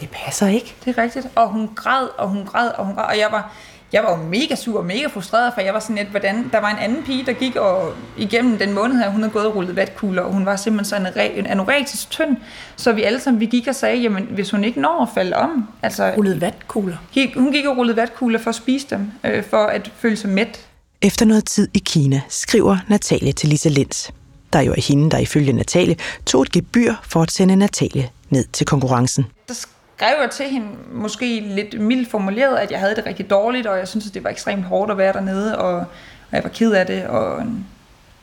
Det 0.00 0.08
passer 0.10 0.46
ikke. 0.46 0.74
Det 0.84 0.98
er 0.98 1.02
rigtigt. 1.02 1.26
Og 1.34 1.48
hun 1.48 1.68
græd, 1.74 2.08
og 2.18 2.28
hun 2.28 2.44
græd, 2.44 2.68
og 2.68 2.86
hun 2.86 2.94
græd. 2.94 3.04
Og 3.04 3.18
jeg 3.18 3.28
var, 3.30 3.52
jeg 3.92 4.02
var 4.02 4.18
jo 4.18 4.24
mega 4.24 4.54
sur 4.54 4.78
og 4.78 4.84
mega 4.84 5.06
frustreret, 5.06 5.54
for 5.54 5.60
jeg 5.60 5.74
var 5.74 5.80
sådan 5.80 5.96
lidt, 5.96 6.08
hvordan... 6.08 6.48
Der 6.52 6.60
var 6.60 6.70
en 6.70 6.78
anden 6.78 7.02
pige, 7.02 7.26
der 7.26 7.32
gik 7.32 7.56
og, 7.56 7.92
igennem 8.16 8.58
den 8.58 8.72
måned 8.72 8.96
her, 8.96 9.10
hun 9.10 9.20
havde 9.20 9.32
gået 9.32 9.46
og 9.46 9.56
rullet 9.56 9.76
vatkugler, 9.76 10.22
og 10.22 10.32
hun 10.32 10.46
var 10.46 10.56
simpelthen 10.56 11.06
så 11.14 11.20
en, 11.20 11.30
en 11.38 11.46
anorektisk 11.46 12.10
tynd, 12.10 12.36
så 12.76 12.92
vi 12.92 13.02
alle 13.02 13.20
sammen, 13.20 13.40
vi 13.40 13.46
gik 13.46 13.66
og 13.68 13.74
sagde, 13.74 13.96
jamen 13.96 14.28
hvis 14.30 14.50
hun 14.50 14.64
ikke 14.64 14.80
når 14.80 15.02
at 15.02 15.08
falde 15.14 15.36
om... 15.36 15.68
Altså, 15.82 16.12
rullet 16.16 16.40
vatkugler? 16.40 16.96
Gik, 17.12 17.34
hun 17.34 17.52
gik 17.52 17.66
og 17.66 17.76
rullede 17.76 17.96
vatkugler 17.96 18.38
for 18.38 18.50
at 18.50 18.54
spise 18.54 18.86
dem, 18.90 19.10
øh, 19.24 19.44
for 19.44 19.66
at 19.66 19.90
føle 19.96 20.16
sig 20.16 20.30
mæt. 20.30 20.66
Efter 21.02 21.26
noget 21.26 21.44
tid 21.44 21.68
i 21.74 21.78
Kina 21.78 22.20
skriver 22.28 22.76
Natalie 22.88 23.32
til 23.32 23.48
Lisa 23.48 23.68
Lenz, 23.68 24.10
der 24.52 24.60
jo 24.60 24.72
er 24.72 24.82
hende, 24.88 25.10
der 25.10 25.18
ifølge 25.18 25.52
Natalie 25.52 25.96
tog 26.26 26.42
et 26.42 26.52
gebyr 26.52 26.94
for 27.02 27.22
at 27.22 27.30
sende 27.30 27.56
Natalie 27.56 28.08
ned 28.30 28.44
til 28.52 28.66
konkurrencen. 28.66 29.26
Der 29.48 29.54
skrev 30.02 30.20
jeg 30.20 30.30
til 30.30 30.46
hende, 30.46 30.66
måske 30.92 31.40
lidt 31.40 31.80
mildt 31.80 32.10
formuleret, 32.10 32.56
at 32.56 32.70
jeg 32.70 32.80
havde 32.80 32.96
det 32.96 33.06
rigtig 33.06 33.30
dårligt, 33.30 33.66
og 33.66 33.78
jeg 33.78 33.88
synes, 33.88 34.06
at 34.06 34.14
det 34.14 34.24
var 34.24 34.30
ekstremt 34.30 34.64
hårdt 34.64 34.90
at 34.90 34.98
være 34.98 35.12
dernede, 35.12 35.58
og, 35.58 35.74
og 35.74 36.32
jeg 36.32 36.42
var 36.42 36.50
ked 36.50 36.72
af 36.72 36.86
det, 36.86 37.06
og, 37.06 37.42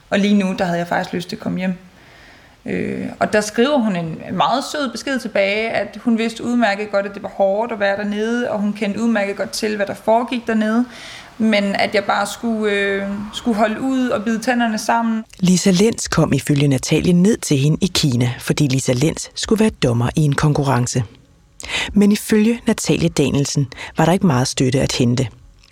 og 0.10 0.20
lige 0.20 0.34
nu, 0.34 0.56
der 0.60 0.66
havde 0.66 0.80
jeg 0.80 0.88
faktisk 0.88 1.14
lyst 1.14 1.30
til 1.30 1.36
at 1.36 1.40
komme 1.40 1.60
hjem. 1.60 1.74
Øh, 2.66 3.06
og 3.20 3.34
der 3.34 3.42
skriver 3.42 3.78
hun 3.78 3.96
en 3.96 4.22
meget 4.32 4.64
sød 4.72 4.92
besked 4.92 5.20
tilbage, 5.20 5.70
at 5.70 5.98
hun 6.02 6.18
vidste 6.18 6.44
udmærket 6.44 6.92
godt, 6.92 7.06
at 7.06 7.14
det 7.14 7.24
var 7.24 7.30
hårdt 7.30 7.72
at 7.72 7.80
være 7.80 7.98
dernede, 7.98 8.52
og 8.52 8.60
hun 8.60 8.74
kendte 8.74 9.02
udmærket 9.02 9.36
godt 9.36 9.52
til, 9.52 9.76
hvad 9.76 9.86
der 9.86 9.94
foregik 9.94 10.48
dernede 10.48 10.86
men 11.42 11.64
at 11.64 11.96
jeg 11.96 12.04
bare 12.04 12.28
skulle, 12.28 12.74
øh, 12.74 13.04
skulle 13.34 13.58
holde 13.58 13.82
ud 13.82 14.10
og 14.10 14.24
bide 14.24 14.40
tænderne 14.40 14.78
sammen. 14.78 15.24
Lisa 15.40 15.72
Lenz 15.72 16.08
kom 16.10 16.34
ifølge 16.34 16.68
Natalie 16.68 17.14
ned 17.14 17.38
til 17.38 17.58
hende 17.58 17.78
i 17.82 17.92
Kina, 17.94 18.34
fordi 18.40 18.68
Lisa 18.68 18.94
Lenz 18.94 19.28
skulle 19.36 19.60
være 19.60 19.70
dommer 19.70 20.10
i 20.16 20.22
en 20.22 20.36
konkurrence. 20.36 21.04
Men 21.94 22.12
ifølge 22.12 22.62
Natalie 22.68 23.10
Danielsen 23.10 23.68
var 23.98 24.06
der 24.06 24.12
ikke 24.12 24.28
meget 24.28 24.48
støtte 24.48 24.82
at 24.82 24.92
hente. 24.92 25.28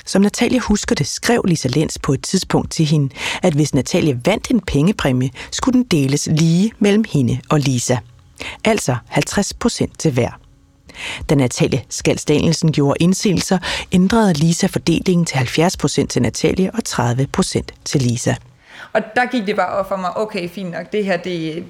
Som 0.05 0.21
Natalie 0.21 0.59
husker 0.59 0.95
det, 0.95 1.07
skrev 1.07 1.43
Lisa 1.47 1.67
Lenz 1.67 1.97
på 2.03 2.13
et 2.13 2.23
tidspunkt 2.23 2.71
til 2.71 2.85
hende, 2.85 3.15
at 3.43 3.53
hvis 3.53 3.73
Natalie 3.73 4.21
vandt 4.25 4.51
en 4.51 4.61
pengepræmie, 4.61 5.29
skulle 5.51 5.73
den 5.73 5.83
deles 5.83 6.27
lige 6.31 6.71
mellem 6.79 7.03
hende 7.13 7.39
og 7.49 7.59
Lisa. 7.59 7.97
Altså 8.63 8.95
50 9.07 9.53
procent 9.53 9.99
til 9.99 10.11
hver. 10.11 10.39
Da 11.29 11.35
Natalie 11.35 11.83
Skals 11.89 12.25
Danielsen 12.25 12.71
gjorde 12.71 12.97
indsigelser, 12.99 13.57
ændrede 13.91 14.33
Lisa 14.33 14.67
fordelingen 14.67 15.25
til 15.25 15.37
70% 15.37 16.07
til 16.07 16.21
Natalie 16.21 16.71
og 16.71 16.79
30% 16.87 17.61
til 17.85 18.01
Lisa. 18.01 18.35
Og 18.93 19.01
der 19.15 19.25
gik 19.25 19.45
det 19.47 19.55
bare 19.55 19.67
op 19.69 19.87
for 19.87 19.95
mig, 19.95 20.17
okay, 20.17 20.49
fint 20.49 20.71
nok, 20.71 20.91
det 20.91 21.05
her, 21.05 21.17
det, 21.17 21.63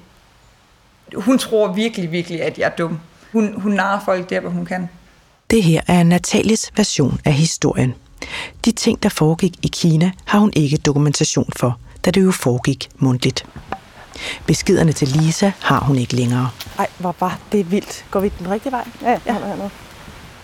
hun 1.14 1.38
tror 1.38 1.72
virkelig, 1.72 2.12
virkelig, 2.12 2.42
at 2.42 2.58
jeg 2.58 2.64
er 2.64 2.76
dum. 2.76 3.00
Hun, 3.32 3.60
hun 3.60 3.72
narer 3.72 4.00
folk 4.04 4.30
der, 4.30 4.40
hvor 4.40 4.50
hun 4.50 4.66
kan. 4.66 4.88
Det 5.50 5.62
her 5.62 5.80
er 5.86 6.02
Natalies 6.02 6.70
version 6.76 7.20
af 7.24 7.32
historien. 7.32 7.94
De 8.64 8.72
ting, 8.72 9.02
der 9.02 9.08
foregik 9.08 9.54
i 9.62 9.68
Kina, 9.72 10.12
har 10.24 10.38
hun 10.38 10.52
ikke 10.56 10.76
dokumentation 10.76 11.50
for, 11.56 11.78
da 12.04 12.10
det 12.10 12.22
jo 12.22 12.30
foregik 12.30 12.88
mundtligt. 12.96 13.46
Beskederne 14.46 14.92
til 14.92 15.08
Lisa 15.08 15.50
har 15.60 15.80
hun 15.80 15.96
ikke 15.96 16.16
længere. 16.16 16.50
Ej, 16.78 16.86
hvor 16.98 17.14
var 17.20 17.38
det 17.52 17.70
vildt. 17.70 18.04
Går 18.10 18.20
vi 18.20 18.32
den 18.38 18.50
rigtige 18.50 18.72
vej? 18.72 18.88
Ja, 19.02 19.10
ja. 19.10 19.34
ja. 19.34 19.68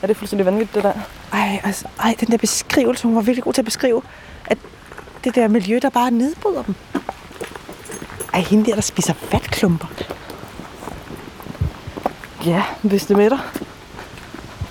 Er 0.02 0.06
det 0.06 0.16
fuldstændig 0.16 0.46
vanvittigt, 0.46 0.74
det 0.74 0.84
der? 0.84 0.92
Ej, 1.32 1.60
altså, 1.64 1.84
ej, 1.98 2.14
den 2.20 2.28
der 2.28 2.36
beskrivelse, 2.36 3.04
hun 3.04 3.16
var 3.16 3.22
virkelig 3.22 3.44
god 3.44 3.52
til 3.52 3.60
at 3.60 3.64
beskrive, 3.64 4.02
at 4.46 4.58
det 5.24 5.34
der 5.34 5.48
miljø, 5.48 5.78
der 5.82 5.90
bare 5.90 6.10
nedbryder 6.10 6.62
dem. 6.62 6.74
Ej, 8.32 8.40
hende 8.40 8.64
der, 8.64 8.74
der 8.74 8.82
spiser 8.82 9.14
vatklumper. 9.32 9.86
Ja, 12.46 12.64
hvis 12.82 13.06
det 13.06 13.16
med 13.16 13.30
dig. 13.30 13.38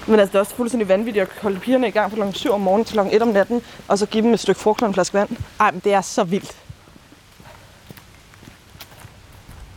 Men 0.08 0.20
altså, 0.20 0.32
det 0.32 0.36
er 0.36 0.40
også 0.40 0.56
fuldstændig 0.56 0.90
vanvittigt 0.90 1.24
at 1.24 1.30
holde 1.42 1.60
pigerne 1.60 1.88
i 1.88 1.92
gang 1.92 2.12
fra 2.12 2.32
kl. 2.32 2.38
7 2.38 2.52
om 2.52 2.62
morgenen 2.62 2.86
til 2.86 3.00
kl. 3.00 3.08
1 3.12 3.22
om 3.22 3.28
natten, 3.28 3.62
og 3.88 4.00
så 4.00 4.06
give 4.06 4.24
dem 4.24 4.34
et 4.34 4.40
stykke 4.40 4.62
frugt 4.62 4.82
og 4.82 4.88
en 4.88 4.94
flaske 4.94 5.14
vand. 5.14 5.30
Ej, 5.60 5.72
men 5.72 5.82
det 5.84 5.94
er 5.94 6.02
så 6.02 6.24
vildt. 6.24 6.58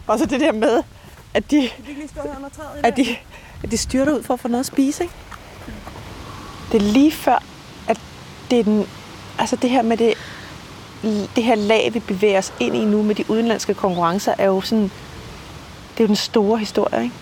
Og 0.06 0.18
så 0.18 0.26
det 0.26 0.40
der 0.40 0.52
med, 0.52 0.82
at 1.34 1.50
de, 1.50 1.68
at 2.82 2.96
de, 2.96 3.16
at 3.62 3.70
de 3.70 3.76
styrter 3.76 4.12
ud 4.12 4.22
for 4.22 4.34
at 4.34 4.40
få 4.40 4.48
noget 4.48 4.60
at 4.60 4.66
spise, 4.66 5.02
ikke? 5.02 5.14
det 6.72 6.82
lige 6.82 7.12
før, 7.12 7.42
at 7.88 8.00
det 8.50 8.60
er 8.60 8.64
den, 8.64 8.86
altså 9.38 9.56
det 9.56 9.70
her 9.70 9.82
med 9.82 9.96
det, 9.96 10.14
det 11.36 11.44
her 11.44 11.54
lag, 11.54 11.94
vi 11.94 11.98
bevæger 11.98 12.38
os 12.38 12.52
ind 12.60 12.76
i 12.76 12.84
nu 12.84 13.02
med 13.02 13.14
de 13.14 13.30
udenlandske 13.30 13.74
konkurrencer, 13.74 14.34
er 14.38 14.46
jo 14.46 14.60
sådan, 14.60 14.84
det 14.84 16.00
er 16.00 16.04
jo 16.04 16.06
den 16.06 16.16
store 16.16 16.58
historie, 16.58 17.02
ikke? 17.02 17.14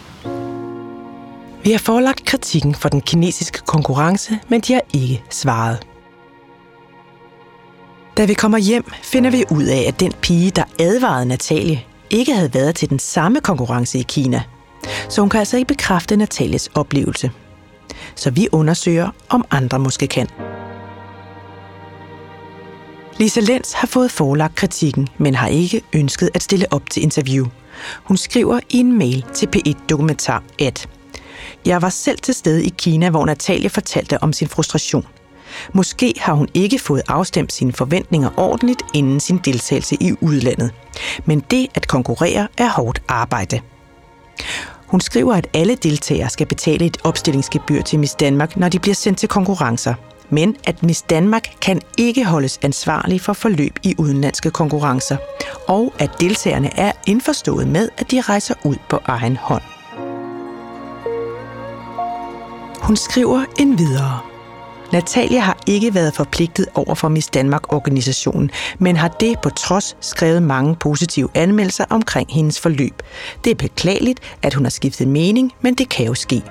Vi 1.64 1.70
har 1.70 1.78
forelagt 1.78 2.24
kritikken 2.24 2.74
for 2.74 2.88
den 2.88 3.00
kinesiske 3.00 3.58
konkurrence, 3.66 4.38
men 4.48 4.60
de 4.60 4.72
har 4.72 4.82
ikke 4.92 5.22
svaret. 5.30 5.86
Da 8.16 8.24
vi 8.24 8.34
kommer 8.34 8.58
hjem, 8.58 8.84
finder 9.02 9.30
vi 9.30 9.44
ud 9.50 9.64
af, 9.64 9.84
at 9.88 10.00
den 10.00 10.12
pige, 10.22 10.50
der 10.50 10.64
advarede 10.78 11.26
Natalie, 11.26 11.84
ikke 12.10 12.34
havde 12.34 12.54
været 12.54 12.74
til 12.74 12.90
den 12.90 12.98
samme 12.98 13.40
konkurrence 13.40 13.98
i 13.98 14.02
Kina. 14.02 14.42
Så 15.08 15.20
hun 15.20 15.30
kan 15.30 15.38
altså 15.38 15.56
ikke 15.56 15.68
bekræfte 15.68 16.16
Natalies 16.16 16.70
oplevelse. 16.74 17.30
Så 18.14 18.30
vi 18.30 18.48
undersøger, 18.52 19.10
om 19.28 19.44
andre 19.50 19.78
måske 19.78 20.06
kan. 20.06 20.28
Lisa 23.18 23.40
Lenz 23.40 23.72
har 23.72 23.86
fået 23.86 24.10
forelagt 24.10 24.54
kritikken, 24.54 25.08
men 25.18 25.34
har 25.34 25.48
ikke 25.48 25.82
ønsket 25.92 26.30
at 26.34 26.42
stille 26.42 26.66
op 26.70 26.90
til 26.90 27.02
interview. 27.02 27.46
Hun 28.04 28.16
skriver 28.16 28.60
i 28.70 28.78
en 28.78 28.98
mail 28.98 29.24
til 29.34 29.48
P1 29.56 29.86
Dokumentar, 29.88 30.42
at 30.58 30.88
jeg 31.66 31.82
var 31.82 31.88
selv 31.88 32.18
til 32.18 32.34
stede 32.34 32.64
i 32.64 32.72
Kina, 32.78 33.10
hvor 33.10 33.26
Natalia 33.26 33.68
fortalte 33.68 34.22
om 34.22 34.32
sin 34.32 34.48
frustration. 34.48 35.06
Måske 35.72 36.14
har 36.18 36.32
hun 36.32 36.48
ikke 36.54 36.78
fået 36.78 37.02
afstemt 37.08 37.52
sine 37.52 37.72
forventninger 37.72 38.30
ordentligt 38.36 38.82
inden 38.94 39.20
sin 39.20 39.38
deltagelse 39.44 39.96
i 40.00 40.12
udlandet. 40.20 40.70
Men 41.24 41.40
det 41.40 41.66
at 41.74 41.88
konkurrere 41.88 42.48
er 42.58 42.68
hårdt 42.68 43.02
arbejde. 43.08 43.60
Hun 44.86 45.00
skriver, 45.00 45.34
at 45.34 45.46
alle 45.54 45.74
deltagere 45.74 46.30
skal 46.30 46.46
betale 46.46 46.86
et 46.86 46.96
opstillingsgebyr 47.04 47.82
til 47.82 47.98
Miss 47.98 48.14
Danmark, 48.14 48.56
når 48.56 48.68
de 48.68 48.78
bliver 48.78 48.94
sendt 48.94 49.18
til 49.18 49.28
konkurrencer. 49.28 49.94
Men 50.30 50.56
at 50.66 50.82
Miss 50.82 51.02
Danmark 51.02 51.48
kan 51.60 51.80
ikke 51.98 52.24
holdes 52.24 52.58
ansvarlig 52.62 53.20
for 53.20 53.32
forløb 53.32 53.78
i 53.82 53.94
udenlandske 53.98 54.50
konkurrencer. 54.50 55.16
Og 55.68 55.92
at 55.98 56.10
deltagerne 56.20 56.78
er 56.78 56.92
indforstået 57.06 57.68
med, 57.68 57.88
at 57.98 58.10
de 58.10 58.20
rejser 58.20 58.54
ud 58.64 58.76
på 58.88 59.00
egen 59.04 59.36
hånd. 59.36 59.73
Hun 62.84 62.96
skriver 62.96 63.44
en 63.58 63.78
videre. 63.78 64.20
Natalia 64.92 65.40
har 65.40 65.58
ikke 65.66 65.94
været 65.94 66.14
forpligtet 66.14 66.66
over 66.74 66.94
for 66.94 67.08
Miss 67.08 67.28
Danmark-organisationen, 67.28 68.50
men 68.78 68.96
har 68.96 69.08
det 69.08 69.38
på 69.42 69.50
trods 69.50 69.96
skrevet 70.00 70.42
mange 70.42 70.76
positive 70.76 71.28
anmeldelser 71.34 71.84
omkring 71.90 72.32
hendes 72.32 72.60
forløb. 72.60 73.02
Det 73.44 73.50
er 73.50 73.54
beklageligt, 73.54 74.20
at 74.42 74.54
hun 74.54 74.64
har 74.64 74.70
skiftet 74.70 75.08
mening, 75.08 75.52
men 75.60 75.74
det 75.74 75.88
kan 75.88 76.06
jo 76.06 76.14
ske. 76.14 76.42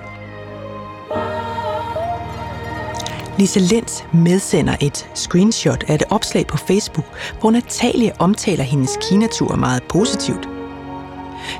Lise 3.38 3.60
Lenz 3.60 4.02
medsender 4.12 4.76
et 4.80 5.10
screenshot 5.14 5.84
af 5.88 5.94
et 5.94 6.02
opslag 6.10 6.46
på 6.46 6.56
Facebook, 6.56 7.06
hvor 7.40 7.50
Natalia 7.50 8.12
omtaler 8.18 8.64
hendes 8.64 8.98
Kinatur 9.08 9.56
meget 9.56 9.82
positivt. 9.82 10.48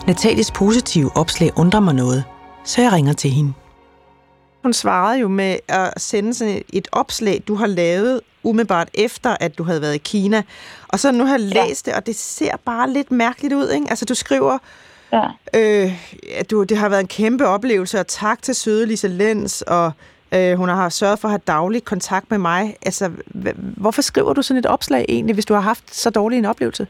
Natalies 0.06 0.50
positive 0.50 1.16
opslag 1.16 1.50
undrer 1.58 1.80
mig 1.80 1.94
noget, 1.94 2.24
så 2.64 2.82
jeg 2.82 2.92
ringer 2.92 3.12
til 3.12 3.30
hende. 3.30 3.52
Hun 4.64 4.72
svarede 4.72 5.18
jo 5.18 5.28
med 5.28 5.56
at 5.68 6.00
sende 6.00 6.34
sådan 6.34 6.62
et 6.72 6.88
opslag, 6.92 7.42
du 7.48 7.54
har 7.54 7.66
lavet 7.66 8.20
umiddelbart 8.42 8.88
efter, 8.94 9.36
at 9.40 9.58
du 9.58 9.62
havde 9.62 9.80
været 9.80 9.94
i 9.94 9.98
Kina. 9.98 10.42
Og 10.88 11.00
så 11.00 11.12
nu 11.12 11.24
har 11.24 11.32
jeg 11.32 11.40
læst 11.40 11.86
ja. 11.86 11.90
det, 11.90 11.98
og 11.98 12.06
det 12.06 12.16
ser 12.16 12.56
bare 12.64 12.90
lidt 12.90 13.10
mærkeligt 13.10 13.54
ud, 13.54 13.70
ikke? 13.70 13.86
Altså, 13.90 14.04
du 14.04 14.14
skriver, 14.14 14.58
ja. 15.12 15.24
øh, 15.54 15.92
at 16.38 16.50
du, 16.50 16.62
det 16.62 16.76
har 16.76 16.88
været 16.88 17.00
en 17.00 17.06
kæmpe 17.06 17.46
oplevelse, 17.46 18.00
og 18.00 18.06
tak 18.06 18.42
til 18.42 18.54
søde 18.54 18.86
Lise 18.86 19.08
Lenz, 19.08 19.60
og 19.60 19.92
øh, 20.34 20.56
hun 20.56 20.68
har 20.68 20.88
sørget 20.88 21.18
for 21.18 21.28
at 21.28 21.32
have 21.32 21.42
daglig 21.46 21.84
kontakt 21.84 22.30
med 22.30 22.38
mig. 22.38 22.76
Altså, 22.86 23.10
hvorfor 23.76 24.02
skriver 24.02 24.32
du 24.32 24.42
sådan 24.42 24.58
et 24.58 24.66
opslag 24.66 25.04
egentlig, 25.08 25.34
hvis 25.34 25.46
du 25.46 25.54
har 25.54 25.60
haft 25.60 25.94
så 25.94 26.10
dårlig 26.10 26.38
en 26.38 26.44
oplevelse? 26.44 26.86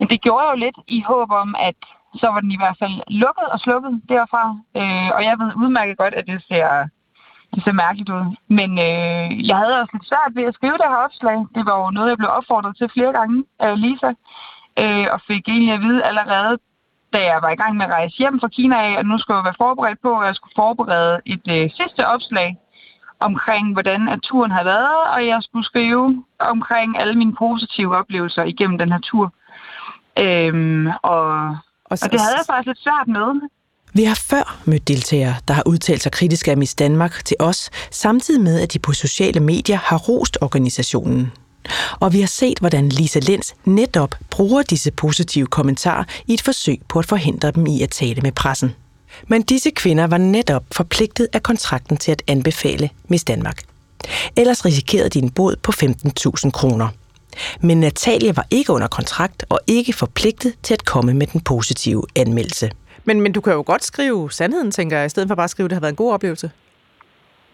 Det 0.00 0.20
gjorde 0.20 0.44
jeg 0.44 0.52
jo 0.52 0.58
lidt 0.58 0.76
i 0.88 1.02
håb 1.06 1.30
om, 1.30 1.54
at 1.58 1.76
så 2.20 2.26
var 2.32 2.40
den 2.40 2.52
i 2.52 2.60
hvert 2.62 2.76
fald 2.78 2.96
lukket 3.08 3.46
og 3.54 3.58
slukket 3.60 3.92
derfra. 4.08 4.44
Øh, 4.80 5.10
og 5.16 5.20
jeg 5.24 5.34
ved 5.40 5.50
udmærket 5.62 5.98
godt, 5.98 6.14
at 6.14 6.26
det 6.26 6.42
ser, 6.48 6.66
det 7.54 7.64
ser 7.64 7.72
mærkeligt 7.84 8.10
ud. 8.16 8.24
Men 8.58 8.70
øh, 8.88 9.26
jeg 9.48 9.56
havde 9.56 9.80
også 9.80 9.92
lidt 9.94 10.08
svært 10.10 10.32
ved 10.34 10.44
at 10.44 10.54
skrive 10.54 10.78
det 10.80 10.90
her 10.92 11.04
opslag. 11.06 11.38
Det 11.56 11.62
var 11.68 11.76
jo 11.80 11.90
noget, 11.90 12.08
jeg 12.10 12.18
blev 12.18 12.30
opfordret 12.38 12.76
til 12.76 12.94
flere 12.94 13.12
gange 13.18 13.44
af 13.58 13.80
Lisa. 13.80 14.10
Øh, 14.82 15.06
og 15.14 15.20
fik 15.30 15.48
egentlig 15.48 15.74
at 15.74 15.80
vide 15.80 16.04
allerede, 16.10 16.58
da 17.12 17.18
jeg 17.32 17.38
var 17.42 17.50
i 17.50 17.60
gang 17.62 17.76
med 17.76 17.86
at 17.86 17.92
rejse 17.92 18.16
hjem 18.18 18.40
fra 18.40 18.48
Kina 18.48 18.76
af, 18.76 18.92
at 18.98 19.06
nu 19.06 19.18
skulle 19.18 19.36
jeg 19.36 19.44
være 19.44 19.62
forberedt 19.66 20.00
på, 20.02 20.12
at 20.18 20.26
jeg 20.26 20.34
skulle 20.34 20.58
forberede 20.62 21.20
et 21.26 21.46
øh, 21.56 21.70
sidste 21.78 22.06
opslag 22.06 22.56
omkring, 23.20 23.72
hvordan 23.72 24.08
at 24.08 24.20
turen 24.22 24.50
har 24.50 24.64
været, 24.64 25.00
og 25.14 25.26
jeg 25.26 25.42
skulle 25.42 25.64
skrive 25.64 26.24
omkring 26.38 26.98
alle 27.00 27.14
mine 27.14 27.34
positive 27.34 27.96
oplevelser 27.96 28.42
igennem 28.44 28.78
den 28.78 28.92
her 28.92 29.00
tur. 29.00 29.32
Øhm, 30.18 30.86
og 31.02 31.56
og, 31.92 31.98
og 32.02 32.12
det 32.12 32.20
havde 32.20 32.36
jeg 32.36 32.46
faktisk 32.46 32.66
lidt 32.66 32.78
svært 32.78 33.08
med. 33.08 33.48
Vi 33.94 34.04
har 34.04 34.14
før 34.14 34.60
mødt 34.64 34.88
deltagere, 34.88 35.34
der 35.48 35.54
har 35.54 35.62
udtalt 35.66 36.02
sig 36.02 36.12
kritisk 36.12 36.48
af 36.48 36.56
Miss 36.56 36.74
Danmark 36.74 37.24
til 37.24 37.36
os, 37.38 37.70
samtidig 37.90 38.40
med, 38.40 38.60
at 38.60 38.72
de 38.72 38.78
på 38.78 38.92
sociale 38.92 39.40
medier 39.40 39.76
har 39.76 39.98
rost 39.98 40.38
organisationen. 40.40 41.32
Og 42.00 42.12
vi 42.12 42.20
har 42.20 42.26
set, 42.26 42.58
hvordan 42.58 42.88
Lisa 42.88 43.18
Lenz 43.18 43.52
netop 43.64 44.14
bruger 44.30 44.62
disse 44.62 44.90
positive 44.90 45.46
kommentarer 45.46 46.04
i 46.26 46.34
et 46.34 46.42
forsøg 46.42 46.80
på 46.88 46.98
at 46.98 47.06
forhindre 47.06 47.50
dem 47.50 47.66
i 47.66 47.82
at 47.82 47.90
tale 47.90 48.20
med 48.20 48.32
pressen. 48.32 48.74
Men 49.28 49.42
disse 49.42 49.70
kvinder 49.70 50.06
var 50.06 50.18
netop 50.18 50.64
forpligtet 50.72 51.28
af 51.32 51.42
kontrakten 51.42 51.96
til 51.96 52.12
at 52.12 52.22
anbefale 52.26 52.90
Miss 53.08 53.24
Danmark. 53.24 53.62
Ellers 54.36 54.64
risikerede 54.64 55.08
de 55.08 55.18
en 55.18 55.30
bod 55.30 55.56
på 55.56 55.72
15.000 55.72 56.50
kroner. 56.50 56.88
Men 57.62 57.80
Natalia 57.80 58.32
var 58.36 58.46
ikke 58.50 58.72
under 58.72 58.88
kontrakt 58.88 59.44
og 59.48 59.58
ikke 59.66 59.92
forpligtet 59.92 60.54
til 60.62 60.74
at 60.74 60.84
komme 60.84 61.14
med 61.14 61.26
den 61.26 61.40
positive 61.40 62.02
anmeldelse. 62.16 62.70
Men, 63.04 63.20
men 63.20 63.32
du 63.32 63.40
kan 63.40 63.52
jo 63.52 63.62
godt 63.66 63.84
skrive 63.84 64.30
sandheden, 64.30 64.70
tænker 64.70 64.96
jeg, 64.96 65.06
i 65.06 65.08
stedet 65.08 65.28
for 65.28 65.34
bare 65.34 65.44
at 65.44 65.50
skrive, 65.50 65.64
at 65.64 65.70
det 65.70 65.76
har 65.76 65.80
været 65.80 65.92
en 65.92 65.96
god 65.96 66.12
oplevelse. 66.12 66.50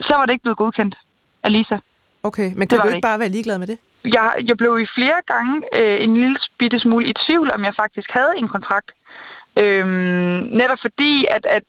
Så 0.00 0.14
var 0.14 0.26
det 0.26 0.32
ikke 0.32 0.42
blevet 0.42 0.58
godkendt 0.58 0.94
af 1.42 1.52
Lisa. 1.52 1.76
Okay, 2.22 2.52
men 2.56 2.68
kan 2.68 2.78
du 2.78 2.84
ikke 2.84 2.94
det. 2.94 3.02
bare 3.02 3.18
være 3.18 3.28
ligeglad 3.28 3.58
med 3.58 3.66
det? 3.66 3.78
Jeg, 4.04 4.32
jeg 4.48 4.56
blev 4.56 4.80
i 4.80 4.86
flere 4.94 5.20
gange 5.26 5.62
øh, 5.78 6.04
en 6.04 6.14
lille 6.14 6.38
bitte 6.58 6.80
smule 6.80 7.06
i 7.06 7.12
tvivl, 7.26 7.50
om 7.50 7.64
jeg 7.64 7.74
faktisk 7.76 8.10
havde 8.10 8.32
en 8.36 8.48
kontrakt. 8.48 8.90
Øhm, 9.58 10.48
netop 10.60 10.78
fordi, 10.80 11.26
at, 11.30 11.46
at 11.46 11.64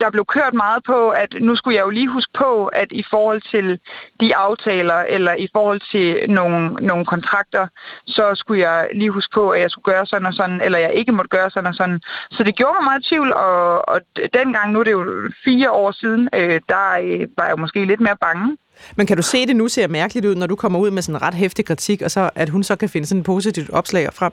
der 0.00 0.10
blev 0.10 0.24
kørt 0.24 0.54
meget 0.54 0.84
på, 0.84 1.10
at 1.10 1.34
nu 1.40 1.56
skulle 1.56 1.76
jeg 1.76 1.84
jo 1.84 1.90
lige 1.90 2.08
huske 2.08 2.32
på, 2.38 2.66
at 2.66 2.88
i 2.90 3.04
forhold 3.10 3.42
til 3.50 3.80
de 4.20 4.36
aftaler, 4.36 4.94
eller 4.94 5.34
i 5.34 5.48
forhold 5.52 5.80
til 5.92 6.30
nogle, 6.30 6.70
nogle 6.72 7.04
kontrakter, 7.04 7.66
så 8.06 8.34
skulle 8.34 8.60
jeg 8.68 8.88
lige 8.94 9.10
huske 9.10 9.34
på, 9.34 9.50
at 9.50 9.60
jeg 9.60 9.70
skulle 9.70 9.94
gøre 9.94 10.06
sådan 10.06 10.26
og 10.26 10.34
sådan, 10.34 10.60
eller 10.60 10.78
jeg 10.78 10.92
ikke 10.94 11.12
måtte 11.12 11.28
gøre 11.28 11.50
sådan 11.50 11.66
og 11.66 11.74
sådan. 11.74 12.00
Så 12.30 12.42
det 12.44 12.56
gjorde 12.56 12.74
mig 12.74 12.84
meget 12.84 13.04
i 13.04 13.08
tvivl, 13.08 13.32
og, 13.32 13.88
og 13.88 14.00
dengang, 14.32 14.72
nu 14.72 14.80
er 14.80 14.84
det 14.84 14.92
jo 14.92 15.30
fire 15.44 15.70
år 15.70 15.90
siden, 15.90 16.28
øh, 16.34 16.60
der 16.68 16.84
øh, 17.02 17.28
var 17.38 17.46
jeg 17.46 17.58
måske 17.58 17.84
lidt 17.84 18.00
mere 18.00 18.16
bange. 18.20 18.56
Men 18.96 19.06
kan 19.06 19.16
du 19.16 19.22
se, 19.22 19.46
det 19.46 19.56
nu 19.56 19.68
ser 19.68 19.88
mærkeligt 19.88 20.26
ud, 20.26 20.34
når 20.34 20.46
du 20.46 20.56
kommer 20.56 20.78
ud 20.78 20.90
med 20.90 21.02
sådan 21.02 21.16
en 21.16 21.22
ret 21.22 21.34
hæftig 21.34 21.64
kritik, 21.64 22.02
og 22.02 22.10
så 22.10 22.30
at 22.34 22.48
hun 22.48 22.62
så 22.62 22.76
kan 22.76 22.88
finde 22.88 23.06
sådan 23.06 23.20
en 23.20 23.24
positivt 23.24 23.70
opslag 23.70 24.08
frem? 24.12 24.32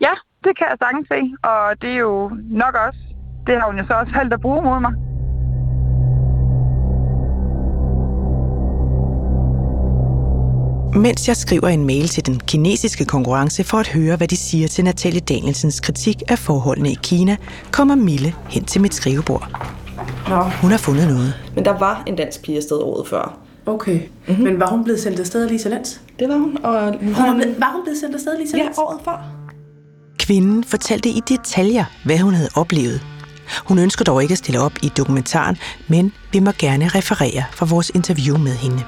Ja, 0.00 0.12
det 0.44 0.52
kan 0.58 0.66
jeg 0.70 0.76
sagtens 0.84 1.06
se, 1.12 1.20
og 1.50 1.82
det 1.82 1.90
er 1.90 2.02
jo 2.08 2.30
nok 2.62 2.74
også, 2.86 3.00
det 3.46 3.54
har 3.58 3.66
hun 3.70 3.78
jo 3.78 3.84
så 3.86 3.94
også 3.94 4.12
valgt 4.18 4.32
at 4.34 4.40
bruge 4.40 4.62
mod 4.62 4.80
mig. 4.80 4.94
Mens 10.96 11.28
jeg 11.28 11.36
skriver 11.36 11.68
en 11.68 11.86
mail 11.86 12.08
til 12.08 12.26
den 12.26 12.40
kinesiske 12.40 13.04
konkurrence 13.04 13.64
for 13.64 13.78
at 13.78 13.88
høre, 13.88 14.16
hvad 14.16 14.28
de 14.28 14.36
siger 14.36 14.68
til 14.68 14.84
Natalie 14.84 15.20
Danielsens 15.20 15.80
kritik 15.80 16.22
af 16.28 16.38
forholdene 16.38 16.90
i 16.90 16.98
Kina, 17.02 17.36
kommer 17.72 17.94
Mille 17.94 18.34
hen 18.48 18.64
til 18.64 18.80
mit 18.80 18.94
skrivebord. 18.94 19.48
Nå. 20.28 20.42
Hun 20.62 20.70
har 20.70 20.78
fundet 20.78 21.08
noget. 21.08 21.34
Men 21.54 21.64
der 21.64 21.78
var 21.78 22.02
en 22.06 22.16
dansk 22.16 22.42
pige 22.42 22.56
afsted 22.56 22.76
året 22.76 23.08
før. 23.08 23.38
Okay. 23.66 24.00
Mm-hmm. 24.28 24.44
Men 24.44 24.60
var 24.60 24.66
hun 24.66 24.84
blevet 24.84 25.00
sendt 25.00 25.20
afsted 25.20 25.44
af 25.44 25.50
Lisa 25.50 25.68
Lands? 25.68 26.00
Det 26.18 26.28
var 26.28 26.34
hun. 26.34 26.58
Og 26.64 26.84
hun, 26.84 27.14
hun 27.14 27.26
var, 27.26 27.34
blevet, 27.34 27.60
var 27.60 27.72
hun 27.72 27.82
blevet 27.82 27.98
sendt 27.98 28.14
afsted 28.14 28.32
af 28.32 28.38
Lisa 28.38 28.56
Lands? 28.56 28.78
Ja, 28.78 28.82
året 28.82 29.00
før. 29.04 29.33
Kvinden 30.24 30.64
fortalte 30.64 31.08
i 31.08 31.20
detaljer, 31.28 31.84
hvad 32.04 32.18
hun 32.18 32.34
havde 32.34 32.48
oplevet. 32.56 33.06
Hun 33.68 33.78
ønsker 33.78 34.04
dog 34.04 34.22
ikke 34.22 34.32
at 34.32 34.38
stille 34.38 34.60
op 34.60 34.72
i 34.82 34.88
dokumentaren, 34.96 35.56
men 35.88 36.12
vi 36.32 36.40
må 36.40 36.50
gerne 36.58 36.88
referere 36.88 37.44
fra 37.52 37.66
vores 37.66 37.90
interview 37.94 38.38
med 38.38 38.52
hende. 38.52 38.82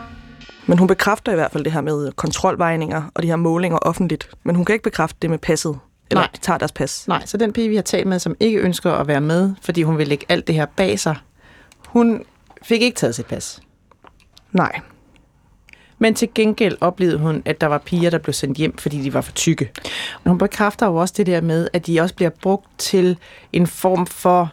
Men 0.67 0.79
hun 0.79 0.89
bekræfter 0.89 1.33
i 1.33 1.35
hvert 1.35 1.53
fald 1.53 1.65
det 1.65 1.73
her 1.73 1.81
med 1.81 2.13
kontrolvejninger 2.13 3.03
og 3.15 3.23
de 3.23 3.27
her 3.27 3.37
målinger 3.37 3.79
offentligt. 3.79 4.31
Men 4.45 4.57
hun 4.57 4.65
kan 4.65 4.73
ikke 4.73 4.83
bekræfte 4.83 5.19
det 5.23 5.31
med 5.31 5.39
passet. 5.39 5.79
Eller 6.11 6.23
Nej. 6.23 6.31
de 6.35 6.41
tager 6.41 6.59
deres 6.59 6.73
pas. 6.73 7.09
Nej, 7.09 7.27
så 7.27 7.37
den 7.37 7.53
pige, 7.53 7.69
vi 7.69 7.75
har 7.75 7.83
talt 7.83 8.07
med, 8.07 8.19
som 8.19 8.35
ikke 8.41 8.59
ønsker 8.59 8.93
at 8.93 9.07
være 9.07 9.21
med, 9.21 9.55
fordi 9.63 9.83
hun 9.83 9.99
vil 9.99 10.09
lægge 10.09 10.27
alt 10.29 10.47
det 10.47 10.55
her 10.55 10.67
bag 10.77 11.01
sig, 11.01 11.17
hun 11.87 12.23
fik 12.63 12.83
ikke 12.83 12.97
taget 12.97 13.15
sit 13.15 13.27
pas. 13.27 13.61
Nej. 14.53 14.81
Men 15.99 16.15
til 16.15 16.29
gengæld 16.35 16.77
oplevede 16.81 17.19
hun, 17.19 17.43
at 17.45 17.61
der 17.61 17.67
var 17.67 17.79
piger, 17.79 18.11
der 18.11 18.19
blev 18.19 18.33
sendt 18.33 18.59
hjem, 18.59 18.79
fordi 18.79 19.03
de 19.03 19.15
var 19.15 19.21
for 19.21 19.33
tykke. 19.33 19.71
Og 20.25 20.31
hun 20.31 20.39
bekræfter 20.39 20.87
jo 20.87 20.97
også 20.97 21.15
det 21.17 21.27
der 21.27 21.41
med, 21.41 21.69
at 21.73 21.87
de 21.87 22.01
også 22.01 22.15
bliver 22.15 22.31
brugt 22.31 22.67
til 22.79 23.19
en 23.53 23.67
form 23.67 24.07
for 24.07 24.53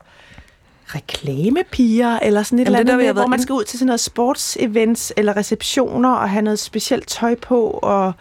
reklamepiger, 0.96 2.20
eller 2.20 2.44
sådan 2.44 2.60
et 2.60 2.66
Jamen, 2.66 2.68
eller 2.68 2.80
det 2.80 2.88
der, 2.88 2.94
andet, 2.94 3.06
med, 3.06 3.14
hvor 3.14 3.28
man 3.28 3.42
skal 3.42 3.54
ud 3.54 3.64
til 3.64 3.80
sådan 3.80 3.86
noget 3.86 4.00
sportsevents 4.00 5.14
eller 5.18 5.38
receptioner 5.38 6.10
og 6.10 6.30
have 6.30 6.42
noget 6.42 6.60
specielt 6.60 7.08
tøj 7.08 7.36
på, 7.36 7.80
og, 7.84 8.14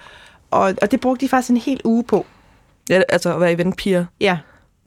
og, 0.50 0.74
og 0.82 0.90
det 0.90 1.00
brugte 1.00 1.20
de 1.20 1.28
faktisk 1.28 1.50
en 1.50 1.56
hel 1.56 1.80
uge 1.84 2.04
på. 2.04 2.26
Ja, 2.90 3.02
altså 3.08 3.34
at 3.34 3.40
være 3.40 3.52
eventpiger. 3.52 4.04
Ja. 4.20 4.38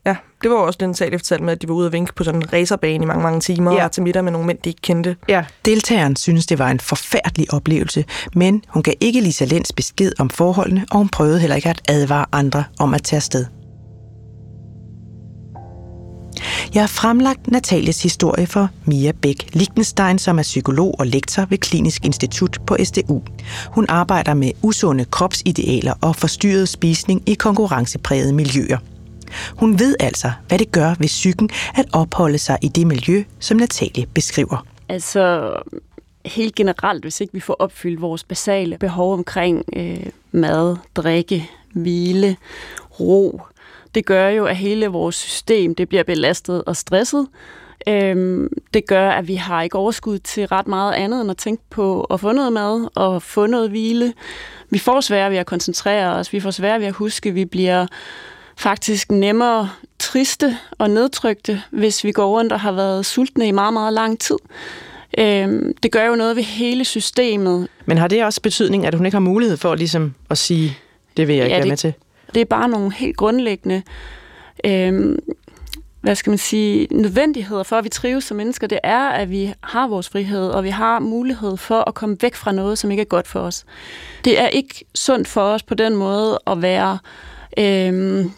Ja, 0.06 0.16
det 0.44 0.52
var 0.52 0.58
også 0.58 0.78
den 0.80 0.94
sag, 0.94 1.12
de 1.12 1.18
fortalte 1.20 1.44
med, 1.44 1.54
at 1.54 1.62
de 1.62 1.68
var 1.68 1.74
ude 1.76 1.88
og 1.88 1.94
vinke 1.94 2.14
på 2.16 2.24
sådan 2.24 2.42
en 2.42 2.54
racerbane 2.54 3.04
i 3.04 3.08
mange, 3.08 3.24
mange 3.24 3.40
timer, 3.40 3.72
Ja. 3.72 3.78
ja. 3.78 3.86
og 3.86 3.92
til 3.92 4.04
middag 4.04 4.24
med 4.24 4.32
nogle 4.32 4.48
mænd, 4.48 4.58
de 4.64 4.70
ikke 4.70 4.82
kendte. 4.82 5.16
Ja. 5.30 5.46
Deltageren 5.66 6.16
synes, 6.16 6.46
det 6.46 6.60
var 6.60 6.70
en 6.70 6.80
forfærdelig 6.80 7.54
oplevelse, 7.54 8.06
men 8.36 8.64
hun 8.68 8.84
gav 8.84 8.94
ikke 9.02 9.22
Lisa 9.22 9.46
Lenz 9.46 9.70
besked 9.76 10.12
om 10.20 10.30
forholdene, 10.30 10.86
og 10.92 10.98
hun 10.98 11.10
prøvede 11.10 11.40
heller 11.40 11.56
ikke 11.56 11.70
at 11.70 11.82
advare 11.90 12.26
andre 12.32 12.64
om 12.80 12.94
at 12.94 13.04
tage 13.04 13.18
afsted. 13.18 13.46
Jeg 16.74 16.82
har 16.84 16.88
fremlagt 16.88 17.52
Natalies 17.52 18.04
historie 18.04 18.48
for 18.48 18.70
Mia 18.86 19.12
Bæk 19.12 19.50
Lichtenstein, 19.54 20.20
som 20.20 20.40
er 20.40 20.44
psykolog 20.44 20.96
og 21.00 21.08
lektor 21.08 21.46
ved 21.50 21.58
Klinisk 21.58 22.06
Institut 22.06 22.58
på 22.68 22.78
SDU. 22.84 23.22
Hun 23.72 23.86
arbejder 23.90 24.34
med 24.34 24.52
usunde 24.62 25.06
kropsidealer 25.06 25.94
og 26.02 26.16
forstyrret 26.16 26.70
spisning 26.70 27.22
i 27.30 27.34
konkurrenceprægede 27.34 28.34
miljøer. 28.34 28.78
Hun 29.56 29.80
ved 29.80 29.96
altså, 30.00 30.32
hvad 30.48 30.60
det 30.60 30.72
gør 30.72 30.96
ved 31.00 31.08
psyken 31.08 31.50
at 31.76 31.86
opholde 31.94 32.38
sig 32.38 32.58
i 32.62 32.68
det 32.68 32.88
miljø, 32.88 33.24
som 33.40 33.58
Natalie 33.58 34.06
beskriver. 34.06 34.66
Altså 34.90 35.54
helt 36.26 36.56
generelt, 36.56 37.04
hvis 37.04 37.22
ikke 37.22 37.34
vi 37.34 37.40
får 37.40 37.56
opfyldt 37.60 38.02
vores 38.02 38.24
basale 38.24 38.78
behov 38.78 39.14
omkring 39.14 39.64
øh, 39.76 40.06
mad, 40.32 40.78
drikke, 40.96 41.50
hvile, 41.74 42.38
ro, 43.00 43.42
det 43.96 44.06
gør 44.06 44.30
jo, 44.30 44.46
at 44.46 44.56
hele 44.56 44.88
vores 44.88 45.16
system 45.16 45.76
det 45.76 45.90
bliver 45.90 46.04
belastet 46.04 46.64
og 46.64 46.76
stresset. 46.76 47.28
Øhm, 47.88 48.50
det 48.74 48.88
gør, 48.88 49.10
at 49.10 49.28
vi 49.28 49.36
har 49.36 49.62
ikke 49.62 49.78
overskud 49.78 50.20
til 50.20 50.48
ret 50.48 50.68
meget 50.68 50.94
andet 50.94 51.22
end 51.22 51.32
at 51.32 51.38
tænke 51.38 51.64
på 51.70 52.04
at 52.04 52.20
få 52.20 52.32
noget 52.32 52.54
mad 52.54 52.88
og 52.96 53.22
få 53.22 53.46
noget 53.46 53.70
hvile. 53.70 54.14
Vi 54.70 54.78
får 54.78 55.02
svært 55.02 55.32
ved 55.32 55.38
at 55.38 55.46
koncentrere 55.46 56.16
os, 56.16 56.34
vi 56.34 56.40
får 56.40 56.52
svært 56.52 56.82
ved 56.82 56.88
at 56.88 56.94
huske, 56.94 57.32
vi 57.32 57.46
bliver 57.46 57.88
faktisk 58.58 59.12
nemmere 59.12 59.70
triste 60.00 60.58
og 60.72 60.90
nedtrykte, 60.90 61.62
hvis 61.72 62.04
vi 62.04 62.12
går 62.12 62.28
rundt 62.38 62.54
og 62.54 62.60
har 62.60 62.72
været 62.72 63.06
sultne 63.06 63.48
i 63.48 63.52
meget, 63.52 63.74
meget 63.74 63.94
lang 63.94 64.20
tid. 64.20 64.38
Øhm, 65.18 65.74
det 65.84 65.92
gør 65.92 66.06
jo 66.06 66.16
noget 66.16 66.36
ved 66.36 66.44
hele 66.44 66.86
systemet. 66.86 67.68
Men 67.86 67.98
har 67.98 68.08
det 68.08 68.24
også 68.24 68.42
betydning, 68.42 68.86
at 68.86 68.96
hun 68.96 69.06
ikke 69.06 69.16
har 69.16 69.20
mulighed 69.20 69.58
for 69.58 69.76
ligesom 69.76 70.14
at 70.30 70.38
sige, 70.38 70.78
det 71.18 71.28
vil 71.28 71.36
jeg 71.36 71.46
ikke 71.46 71.56
Ja, 71.56 71.60
være 71.60 71.70
med 71.70 71.78
til? 71.78 71.94
Det 72.34 72.42
er 72.42 72.46
bare 72.46 72.70
nogle 72.70 72.94
helt 72.94 73.18
grundlæggende 73.18 73.82
øhm, 74.66 75.20
hvad 76.06 76.16
skal 76.16 76.32
man 76.32 76.38
sige, 76.38 76.88
nødvendigheder 76.92 77.64
for, 77.64 77.76
at 77.76 77.84
vi 77.84 77.90
trives 77.90 78.24
som 78.24 78.38
mennesker, 78.38 78.68
det 78.68 78.80
er, 78.84 79.10
at 79.10 79.30
vi 79.30 79.54
har 79.64 79.88
vores 79.88 80.10
frihed, 80.10 80.50
og 80.50 80.64
vi 80.64 80.70
har 80.70 81.00
mulighed 81.00 81.58
for 81.58 81.84
at 81.88 81.94
komme 81.94 82.18
væk 82.22 82.36
fra 82.36 82.52
noget, 82.52 82.78
som 82.78 82.92
ikke 82.92 83.02
er 83.02 83.06
godt 83.06 83.28
for 83.28 83.40
os. 83.40 83.66
Det 84.26 84.40
er 84.40 84.48
ikke 84.48 84.86
sundt 84.96 85.28
for 85.28 85.42
os 85.42 85.64
på 85.64 85.74
den 85.74 85.96
måde 85.96 86.40
at 86.48 86.62
være 86.62 86.98
øhm, 87.58 88.32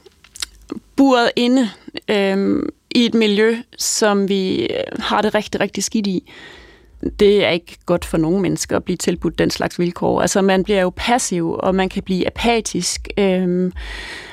buret 0.98 1.32
inde 1.36 1.70
øh, 2.10 2.64
i 2.96 3.06
et 3.06 3.14
miljø, 3.14 3.58
som 3.78 4.30
vi 4.30 4.62
øh, 4.62 4.84
har 5.00 5.22
det 5.22 5.36
rigtig, 5.36 5.62
rigtig 5.62 5.84
skidt 5.84 6.08
i. 6.08 6.32
Det 7.20 7.46
er 7.46 7.50
ikke 7.50 7.78
godt 7.86 8.06
for 8.06 8.18
nogen 8.18 8.42
mennesker 8.42 8.76
at 8.76 8.84
blive 8.84 8.98
tilbudt 8.98 9.40
den 9.40 9.50
slags 9.50 9.80
vilkår. 9.80 10.22
Altså 10.22 10.42
man 10.42 10.64
bliver 10.64 10.82
jo 10.82 10.92
passiv, 10.96 11.52
og 11.52 11.76
man 11.76 11.90
kan 11.90 12.04
blive 12.04 12.28
apatisk, 12.28 13.08
øhm, 13.18 13.72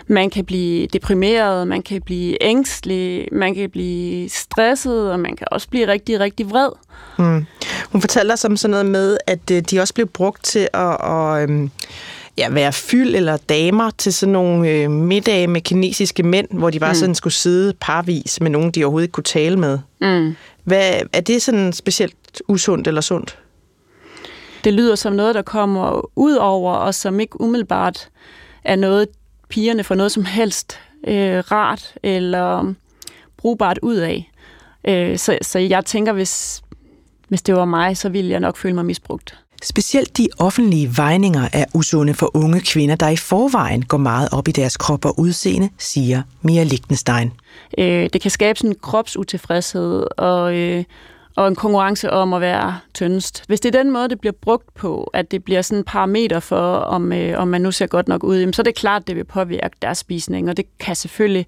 man 0.07 0.31
kan 0.31 0.45
blive 0.45 0.87
deprimeret, 0.87 1.69
man 1.69 1.83
kan 1.83 2.03
blive 2.03 2.43
ængstelig, 2.43 3.29
man 3.33 3.55
kan 3.55 3.71
blive 3.71 4.29
stresset, 4.29 5.13
og 5.13 5.21
man 5.21 5.37
kan 5.37 5.47
også 5.51 5.69
blive 5.69 5.87
rigtig, 5.87 6.21
rigtig 6.21 6.51
vred. 6.51 6.71
Mm. 7.19 7.47
Hun 7.93 8.01
fortæller 8.01 8.37
som 8.37 8.57
sådan 8.57 8.71
noget 8.71 8.87
med, 8.87 9.19
at 9.27 9.51
øh, 9.53 9.63
de 9.63 9.81
også 9.81 9.95
blev 9.95 10.07
brugt 10.07 10.45
til 10.45 10.69
at, 10.73 10.97
at 11.05 11.43
øhm, 11.43 11.71
ja, 12.39 12.49
være 12.51 12.73
fyld 12.73 13.15
eller 13.17 13.37
damer 13.37 13.91
til 13.99 14.13
sådan 14.15 14.33
nogle 14.33 14.69
øh, 14.71 14.91
middage 14.91 15.47
med 15.47 15.61
kinesiske 15.61 16.23
mænd, 16.23 16.49
hvor 16.51 16.71
de 16.71 16.81
bare 16.81 16.93
Mm. 16.93 16.99
sådan 16.99 17.15
skulle 17.15 17.35
sidde 17.35 17.75
parvis 17.81 18.41
med 18.41 18.51
nogen, 18.51 18.71
de 18.71 18.85
overhovedet 18.85 19.05
ikke 19.05 19.13
kunne 19.13 19.25
tale 19.25 19.57
med. 19.57 19.79
Mm. 20.01 20.37
Hvad, 20.65 20.93
er 21.13 21.21
det 21.21 21.43
sådan 21.43 21.73
specielt 21.73 22.43
usundt 22.49 22.89
eller 22.89 23.01
sundt? 23.01 23.39
Det 24.65 24.73
lyder 24.73 24.95
som 24.95 25.13
noget, 25.13 25.35
der 25.35 25.43
kommer 25.43 26.11
ud 26.17 26.35
over, 26.35 26.73
og 26.75 26.95
som 26.95 27.21
ikke 27.21 27.41
umiddelbart 27.41 28.09
er 28.65 28.77
noget, 28.77 29.09
pigerne 29.49 29.85
får 29.85 29.95
noget 29.95 30.13
som 30.13 30.25
helst 30.25 30.79
øh, 31.09 31.39
rart 31.39 31.95
eller 32.03 32.75
brugbart 33.37 33.79
ud 33.83 33.97
af. 33.97 34.31
Øh, 34.89 35.19
så, 35.19 35.39
så 35.43 35.59
jeg 35.59 35.85
tænker, 35.85 36.13
hvis, 36.13 36.63
hvis 37.29 37.43
det 37.43 37.55
var 37.57 37.65
mig, 37.65 37.97
så 37.97 38.09
ville 38.09 38.31
jeg 38.31 38.41
nok 38.41 38.57
føle 38.57 38.75
mig 38.75 38.85
misbrugt. 38.87 39.39
Specielt 39.65 40.19
de 40.19 40.29
offentlige 40.39 40.97
vejninger 40.97 41.49
er 41.53 41.65
usunde 41.75 42.15
for 42.15 42.37
unge 42.37 42.61
kvinder, 42.61 42.97
der 42.97 43.09
i 43.09 43.17
forvejen 43.17 43.85
går 43.85 43.99
meget 43.99 44.29
op 44.33 44.49
i 44.49 44.51
deres 44.51 44.77
krop 44.77 45.05
og 45.05 45.19
udseende, 45.19 45.69
siger 45.79 46.23
Mia 46.43 46.63
Lichtenstein. 46.63 47.33
Øh, 47.79 48.09
det 48.13 48.21
kan 48.21 48.31
skabe 48.31 48.59
sådan 48.59 48.71
en 48.71 48.77
kropsutilfredshed 48.83 50.07
og, 50.17 50.57
øh, 50.57 50.85
og 51.37 51.49
en 51.49 51.55
konkurrence 51.55 52.11
om 52.11 52.33
at 52.33 52.41
være 52.41 52.79
tyndest. 52.95 53.45
Hvis 53.47 53.61
det 53.61 53.75
er 53.75 53.83
den 53.83 53.93
måde, 53.93 54.09
det 54.09 54.21
bliver 54.21 54.35
brugt 54.43 54.75
på, 54.75 55.11
at 55.15 55.31
det 55.31 55.45
bliver 55.45 55.63
sådan 55.63 55.79
en 55.79 55.85
parameter 55.85 56.41
for, 56.41 56.77
om, 56.77 57.13
øh, 57.13 57.41
om 57.41 57.49
man 57.49 57.61
nu 57.61 57.71
ser 57.71 57.87
godt 57.87 58.09
nok 58.09 58.25
ud, 58.25 58.39
jamen, 58.39 58.53
så 58.53 58.63
er 58.63 58.65
det 58.65 58.75
klart, 58.75 59.07
det 59.07 59.17
vil 59.17 59.25
påvirke 59.25 59.77
deres 59.83 59.99
spisning, 59.99 60.51
og 60.51 60.57
det 60.57 60.65
kan 60.79 60.97
selvfølgelig 60.97 61.47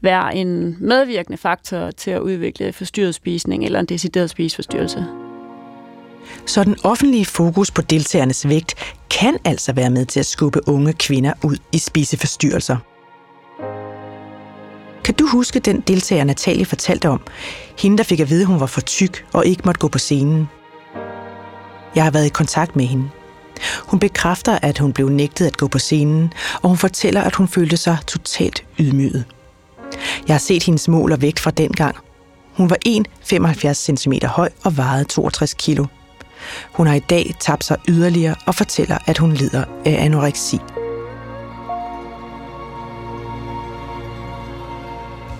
være 0.00 0.36
en 0.36 0.76
medvirkende 0.80 1.38
faktor 1.38 1.90
til 1.90 2.10
at 2.10 2.20
udvikle 2.20 2.72
forstyrret 2.72 3.14
spisning 3.14 3.64
eller 3.64 3.80
en 3.80 3.86
decideret 3.86 4.30
spiseforstyrrelse. 4.30 5.23
Så 6.46 6.64
den 6.64 6.76
offentlige 6.82 7.24
fokus 7.24 7.70
på 7.70 7.82
deltagernes 7.82 8.48
vægt 8.48 8.74
kan 9.10 9.36
altså 9.44 9.72
være 9.72 9.90
med 9.90 10.06
til 10.06 10.20
at 10.20 10.26
skubbe 10.26 10.68
unge 10.68 10.92
kvinder 10.92 11.32
ud 11.42 11.56
i 11.72 11.78
spiseforstyrrelser. 11.78 12.76
Kan 15.04 15.14
du 15.14 15.26
huske 15.26 15.58
den 15.58 15.80
deltager, 15.80 16.24
Natalie 16.24 16.64
fortalte 16.64 17.08
om? 17.08 17.20
Hende, 17.78 17.98
der 17.98 18.04
fik 18.04 18.20
at 18.20 18.30
vide, 18.30 18.40
at 18.40 18.46
hun 18.46 18.60
var 18.60 18.66
for 18.66 18.80
tyk 18.80 19.26
og 19.32 19.46
ikke 19.46 19.62
måtte 19.64 19.80
gå 19.80 19.88
på 19.88 19.98
scenen. 19.98 20.48
Jeg 21.94 22.04
har 22.04 22.10
været 22.10 22.26
i 22.26 22.28
kontakt 22.28 22.76
med 22.76 22.84
hende. 22.84 23.10
Hun 23.78 23.98
bekræfter, 23.98 24.58
at 24.62 24.78
hun 24.78 24.92
blev 24.92 25.08
nægtet 25.08 25.46
at 25.46 25.56
gå 25.56 25.68
på 25.68 25.78
scenen, 25.78 26.32
og 26.62 26.68
hun 26.68 26.78
fortæller, 26.78 27.20
at 27.20 27.34
hun 27.34 27.48
følte 27.48 27.76
sig 27.76 27.98
totalt 28.06 28.64
ydmyget. 28.78 29.24
Jeg 30.28 30.34
har 30.34 30.38
set 30.38 30.62
hendes 30.62 30.88
mål 30.88 31.12
og 31.12 31.22
vægt 31.22 31.40
fra 31.40 31.50
dengang. 31.50 31.96
Hun 32.56 32.70
var 32.70 32.78
1,75 32.88 33.72
cm 33.72 34.12
høj 34.24 34.50
og 34.64 34.76
vejede 34.76 35.04
62 35.04 35.54
kilo. 35.54 35.86
Hun 36.72 36.86
har 36.86 36.94
i 36.94 36.98
dag 36.98 37.34
tabt 37.40 37.64
sig 37.64 37.76
yderligere 37.88 38.34
og 38.46 38.54
fortæller, 38.54 38.98
at 39.06 39.18
hun 39.18 39.32
lider 39.32 39.64
af 39.84 40.04
anoreksi. 40.04 40.58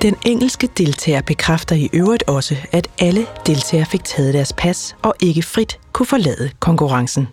Den 0.03 0.17
engelske 0.27 0.69
deltager 0.79 1.23
bekræfter 1.23 1.77
i 1.77 1.91
øvrigt 1.93 2.23
også, 2.23 2.57
at 2.73 2.89
alle 2.99 3.27
deltagere 3.47 3.87
fik 3.87 4.05
taget 4.05 4.35
deres 4.35 4.53
pas 4.53 4.97
og 5.03 5.15
ikke 5.21 5.43
frit 5.43 5.79
kunne 5.93 6.07
forlade 6.07 6.51
konkurrencen. 6.61 7.29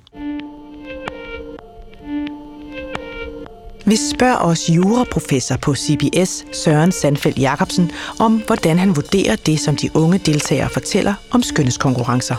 Vi 3.86 3.96
spørger 3.96 4.36
også 4.36 4.74
juraprofessor 4.74 5.58
på 5.58 5.76
CBS, 5.76 6.46
Søren 6.64 6.92
Sandfeldt 6.92 7.40
Jacobsen, 7.40 7.92
om 8.20 8.42
hvordan 8.48 8.80
han 8.80 8.96
vurderer 8.96 9.36
det, 9.36 9.60
som 9.60 9.76
de 9.76 9.90
unge 9.96 10.18
deltagere 10.18 10.70
fortæller 10.70 11.14
om 11.32 11.44
skønhedskonkurrencer. 11.44 12.36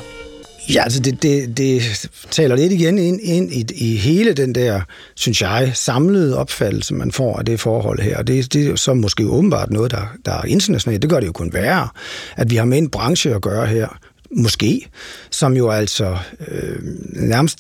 Ja, 0.69 0.83
altså 0.83 1.01
det, 1.01 1.23
det, 1.23 1.57
det 1.57 1.83
taler 2.31 2.57
lidt 2.57 2.73
igen 2.73 2.99
ind, 2.99 3.21
ind 3.23 3.53
i, 3.53 3.67
i 3.75 3.97
hele 3.97 4.33
den 4.33 4.55
der, 4.55 4.81
synes 5.15 5.43
jeg, 5.43 5.71
samlede 5.75 6.39
opfattelse, 6.39 6.95
man 6.95 7.13
får 7.13 7.39
af 7.39 7.45
det 7.45 7.61
forhold 7.61 8.01
her. 8.01 8.19
Og 8.19 8.27
det, 8.27 8.53
det 8.53 8.67
er 8.67 8.77
så 8.77 8.95
måske 8.95 9.27
åbenbart 9.27 9.71
noget, 9.71 9.91
der, 9.91 10.17
der 10.25 10.33
er 10.33 10.45
internationalt. 10.45 11.03
Det 11.03 11.11
gør 11.11 11.21
det 11.21 11.27
jo 11.27 11.33
kun 11.33 11.53
værre, 11.53 11.89
at 12.37 12.51
vi 12.51 12.57
har 12.57 12.65
med 12.65 12.79
en 12.79 12.91
branche 12.91 13.35
at 13.35 13.43
gøre 13.43 13.67
her, 13.67 13.99
måske, 14.31 14.89
som 15.31 15.57
jo 15.57 15.71
altså 15.71 16.17
øh, 16.49 16.79
nærmest 17.13 17.59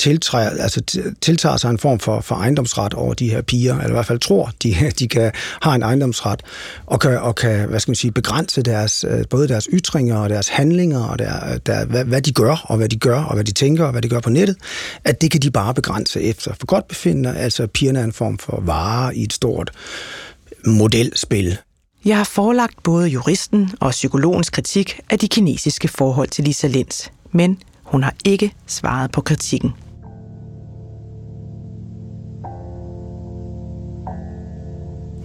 tiltræder, 0.00 0.62
altså 0.62 0.82
tiltager 1.20 1.56
sig 1.56 1.70
en 1.70 1.78
form 1.78 1.98
for, 1.98 2.20
for 2.20 2.34
ejendomsret 2.34 2.94
over 2.94 3.14
de 3.14 3.30
her 3.30 3.42
piger, 3.42 3.74
eller 3.74 3.88
i 3.88 3.92
hvert 3.92 4.06
fald 4.06 4.18
tror, 4.18 4.50
de, 4.62 4.74
de 4.98 5.08
kan 5.08 5.32
have 5.62 5.74
en 5.74 5.82
ejendomsret, 5.82 6.42
og 6.86 7.00
kan, 7.00 7.18
og 7.18 7.34
kan 7.34 7.68
hvad 7.68 7.80
skal 7.80 7.90
man 7.90 7.96
sige, 7.96 8.12
begrænse 8.12 8.62
deres, 8.62 9.04
øh, 9.08 9.24
både 9.30 9.48
deres 9.48 9.68
ytringer 9.72 10.16
og 10.16 10.28
deres 10.28 10.48
handlinger, 10.48 11.04
og 11.04 11.18
der, 11.18 11.58
der, 11.58 11.84
hvad, 11.84 12.04
hvad 12.04 12.22
de 12.22 12.32
gør, 12.32 12.64
og 12.64 12.76
hvad 12.76 12.88
de 12.88 12.96
gør, 12.96 13.20
og 13.20 13.34
hvad 13.34 13.44
de 13.44 13.52
tænker, 13.52 13.84
og 13.84 13.92
hvad 13.92 14.02
de 14.02 14.08
gør 14.08 14.20
på 14.20 14.30
nettet, 14.30 14.56
at 15.04 15.20
det 15.20 15.30
kan 15.30 15.40
de 15.40 15.50
bare 15.50 15.74
begrænse 15.74 16.22
efter 16.22 16.54
for 16.54 16.66
godt 16.66 16.88
befindende, 16.88 17.36
altså 17.36 17.66
pigerne 17.66 17.98
er 17.98 18.04
en 18.04 18.12
form 18.12 18.38
for 18.38 18.62
vare 18.66 19.16
i 19.16 19.22
et 19.22 19.32
stort 19.32 19.70
modelspil. 20.66 21.58
Jeg 22.04 22.16
har 22.16 22.24
forelagt 22.24 22.82
både 22.82 23.08
juristen 23.08 23.70
og 23.80 23.90
psykologens 23.90 24.50
kritik 24.50 25.00
af 25.10 25.18
de 25.18 25.28
kinesiske 25.28 25.88
forhold 25.88 26.28
til 26.28 26.44
Lisa 26.44 26.66
Lenz, 26.66 27.06
men 27.32 27.58
hun 27.82 28.02
har 28.02 28.14
ikke 28.24 28.54
svaret 28.66 29.10
på 29.10 29.20
kritikken. 29.20 29.72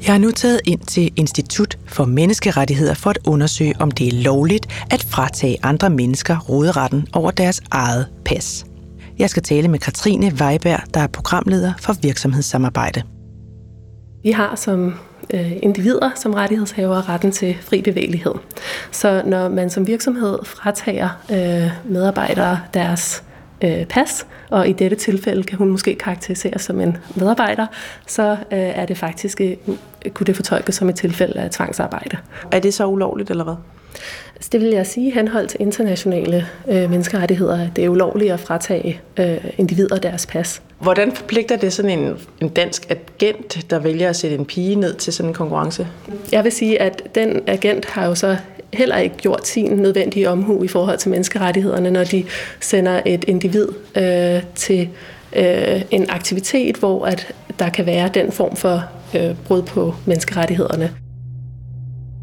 Jeg 0.06 0.14
har 0.14 0.20
nu 0.20 0.32
taget 0.32 0.62
ind 0.66 0.80
til 0.80 1.14
Institut 1.16 1.78
for 1.86 2.06
Menneskerettigheder 2.06 2.94
for 2.94 3.10
at 3.10 3.18
undersøge, 3.28 3.74
om 3.80 3.92
det 3.92 4.08
er 4.08 4.12
lovligt 4.24 4.86
at 4.92 5.06
fratage 5.10 5.58
andre 5.64 5.90
mennesker 5.90 6.40
råderetten 6.40 7.08
over 7.14 7.32
deres 7.32 7.62
eget 7.72 8.08
pas. 8.26 8.66
Jeg 9.20 9.30
skal 9.30 9.44
tale 9.44 9.68
med 9.68 9.80
Katrine 9.80 10.32
Weiberg, 10.42 10.80
der 10.94 11.00
er 11.00 11.08
programleder 11.08 11.74
for 11.80 11.94
virksomhedssamarbejde. 12.02 13.04
Vi 14.24 14.32
har 14.32 14.56
som 14.56 14.94
øh, 15.34 15.52
individer 15.64 16.12
som 16.16 16.34
rettighedshaver 16.34 17.10
retten 17.10 17.32
til 17.32 17.58
fri 17.62 17.82
bevægelighed. 17.82 18.34
Så 18.92 19.22
når 19.26 19.50
man 19.50 19.70
som 19.70 19.88
virksomhed 19.88 20.40
fratager 20.44 21.10
øh, 21.32 21.92
medarbejdere 21.94 22.60
deres 22.74 23.24
øh, 23.62 23.86
pas, 23.86 24.28
og 24.50 24.68
i 24.68 24.74
dette 24.74 24.96
tilfælde 24.96 25.44
kan 25.44 25.58
hun 25.58 25.70
måske 25.70 25.96
karakteriseres 25.96 26.62
som 26.62 26.82
en 26.82 26.98
medarbejder, 27.16 27.68
så 28.08 28.32
øh, 28.32 28.38
er 28.60 28.86
det 28.86 28.98
faktisk, 28.98 29.42
øh, 29.42 29.56
kunne 30.14 30.26
det 30.26 30.36
fortolkes 30.36 30.76
som 30.76 30.90
et 30.90 30.96
tilfælde 30.96 31.40
af 31.40 31.50
tvangsarbejde. 31.50 32.18
Er 32.52 32.60
det 32.60 32.74
så 32.74 32.86
ulovligt, 32.86 33.30
eller 33.30 33.44
hvad? 33.44 33.56
Så 34.40 34.50
det 34.52 34.62
vil 34.62 34.70
jeg 34.70 34.88
sige, 34.88 35.12
henhold 35.12 35.48
til 35.48 35.62
internationale 35.62 36.48
øh, 36.68 36.90
menneskerettigheder, 36.90 37.70
det 37.76 37.86
er 37.86 37.90
ulovligt 37.90 38.34
at 38.34 38.40
fratage 38.40 39.02
øh, 39.20 39.38
individer 39.58 39.98
deres 39.98 40.26
pas. 40.26 40.62
Hvordan 40.80 41.12
forpligter 41.12 41.56
det 41.56 41.74
sådan 41.74 42.00
en, 42.00 42.18
en 42.42 42.50
dansk 42.50 42.92
agent, 42.92 43.70
der 43.70 43.80
vælger 43.80 44.10
at 44.10 44.16
sætte 44.16 44.38
en 44.38 44.46
pige 44.46 44.76
ned 44.76 44.94
til 44.94 45.14
sådan 45.14 45.30
en 45.30 45.34
konkurrence? 45.34 45.88
Jeg 46.32 46.44
vil 46.44 46.52
sige, 46.52 46.82
at 46.82 47.16
den 47.16 47.42
agent 47.48 47.86
har 47.86 48.06
jo 48.06 48.16
så 48.16 48.38
heller 48.76 48.98
ikke 48.98 49.18
gjort 49.18 49.48
sin 49.48 49.72
nødvendige 49.72 50.30
omhu 50.30 50.64
i 50.64 50.68
forhold 50.68 50.98
til 50.98 51.10
menneskerettighederne, 51.10 51.92
når 51.92 52.04
de 52.04 52.24
sender 52.60 53.02
et 53.06 53.26
individ 53.28 53.68
øh, 53.96 54.42
til 54.56 54.90
øh, 55.36 55.82
en 55.92 56.10
aktivitet, 56.10 56.78
hvor 56.78 57.06
at 57.06 57.34
der 57.60 57.70
kan 57.70 57.86
være 57.86 58.10
den 58.14 58.32
form 58.32 58.56
for 58.56 58.84
øh, 59.16 59.36
brud 59.48 59.62
på 59.62 59.96
menneskerettighederne. 60.06 60.92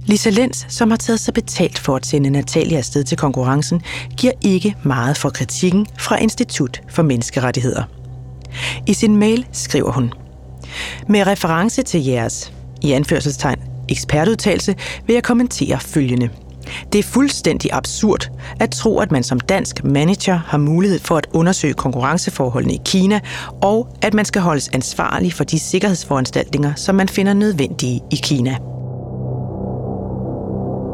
Lisa 0.07 0.31
Lenz, 0.31 0.65
som 0.69 0.91
har 0.91 0.97
taget 0.97 1.21
sig 1.21 1.35
betalt 1.35 1.79
for 1.79 1.97
at 1.97 2.07
sende 2.07 2.31
Natalia 2.31 2.79
afsted 2.79 3.05
til 3.05 3.19
konkurrencen, 3.19 3.83
giver 4.17 4.33
ikke 4.43 4.75
meget 4.83 5.17
for 5.17 5.31
kritikken 5.31 5.87
fra 5.99 6.17
Institut 6.17 6.83
for 6.89 7.03
Menneskerettigheder. 7.03 7.83
I 8.87 8.95
sin 8.95 9.17
mail 9.17 9.47
skriver 9.53 9.93
hun, 9.93 10.13
Med 11.09 11.27
reference 11.27 11.83
til 11.83 12.05
jeres, 12.05 12.53
i 12.83 12.93
anførselstegn, 12.93 13.61
ekspertudtalelse, 13.89 14.75
vil 15.07 15.15
jeg 15.15 15.23
kommentere 15.23 15.81
følgende. 15.81 16.31
Det 16.93 16.99
er 16.99 17.03
fuldstændig 17.03 17.71
absurd 17.73 18.31
at 18.61 18.71
tro, 18.71 18.99
at 18.99 19.13
man 19.13 19.23
som 19.23 19.41
dansk 19.41 19.85
manager 19.85 20.41
har 20.47 20.59
mulighed 20.59 20.99
for 20.99 21.17
at 21.17 21.27
undersøge 21.33 21.75
konkurrenceforholdene 21.75 22.75
i 22.75 22.81
Kina, 22.85 23.21
og 23.63 23.89
at 24.03 24.15
man 24.15 24.25
skal 24.25 24.43
holdes 24.43 24.71
ansvarlig 24.73 25.33
for 25.33 25.45
de 25.45 25.59
sikkerhedsforanstaltninger, 25.59 26.75
som 26.75 26.95
man 26.95 27.09
finder 27.09 27.35
nødvendige 27.35 28.01
i 28.11 28.17
Kina. 28.23 28.57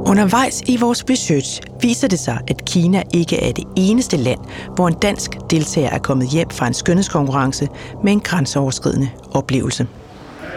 Undervejs 0.07 0.63
i 0.67 0.77
vores 0.77 1.05
research 1.11 1.61
viser 1.81 2.09
det 2.09 2.19
sig, 2.19 2.39
at 2.49 2.65
Kina 2.65 3.03
ikke 3.15 3.49
er 3.49 3.53
det 3.53 3.65
eneste 3.77 4.17
land, 4.17 4.39
hvor 4.75 4.89
en 4.89 4.95
dansk 4.95 5.31
deltager 5.51 5.91
er 5.91 5.99
kommet 5.99 6.29
hjem 6.29 6.51
fra 6.51 6.67
en 6.67 6.75
skønhedskonkurrence 6.75 7.69
med 8.05 8.13
en 8.13 8.21
grænseoverskridende 8.21 9.09
oplevelse. 9.33 9.87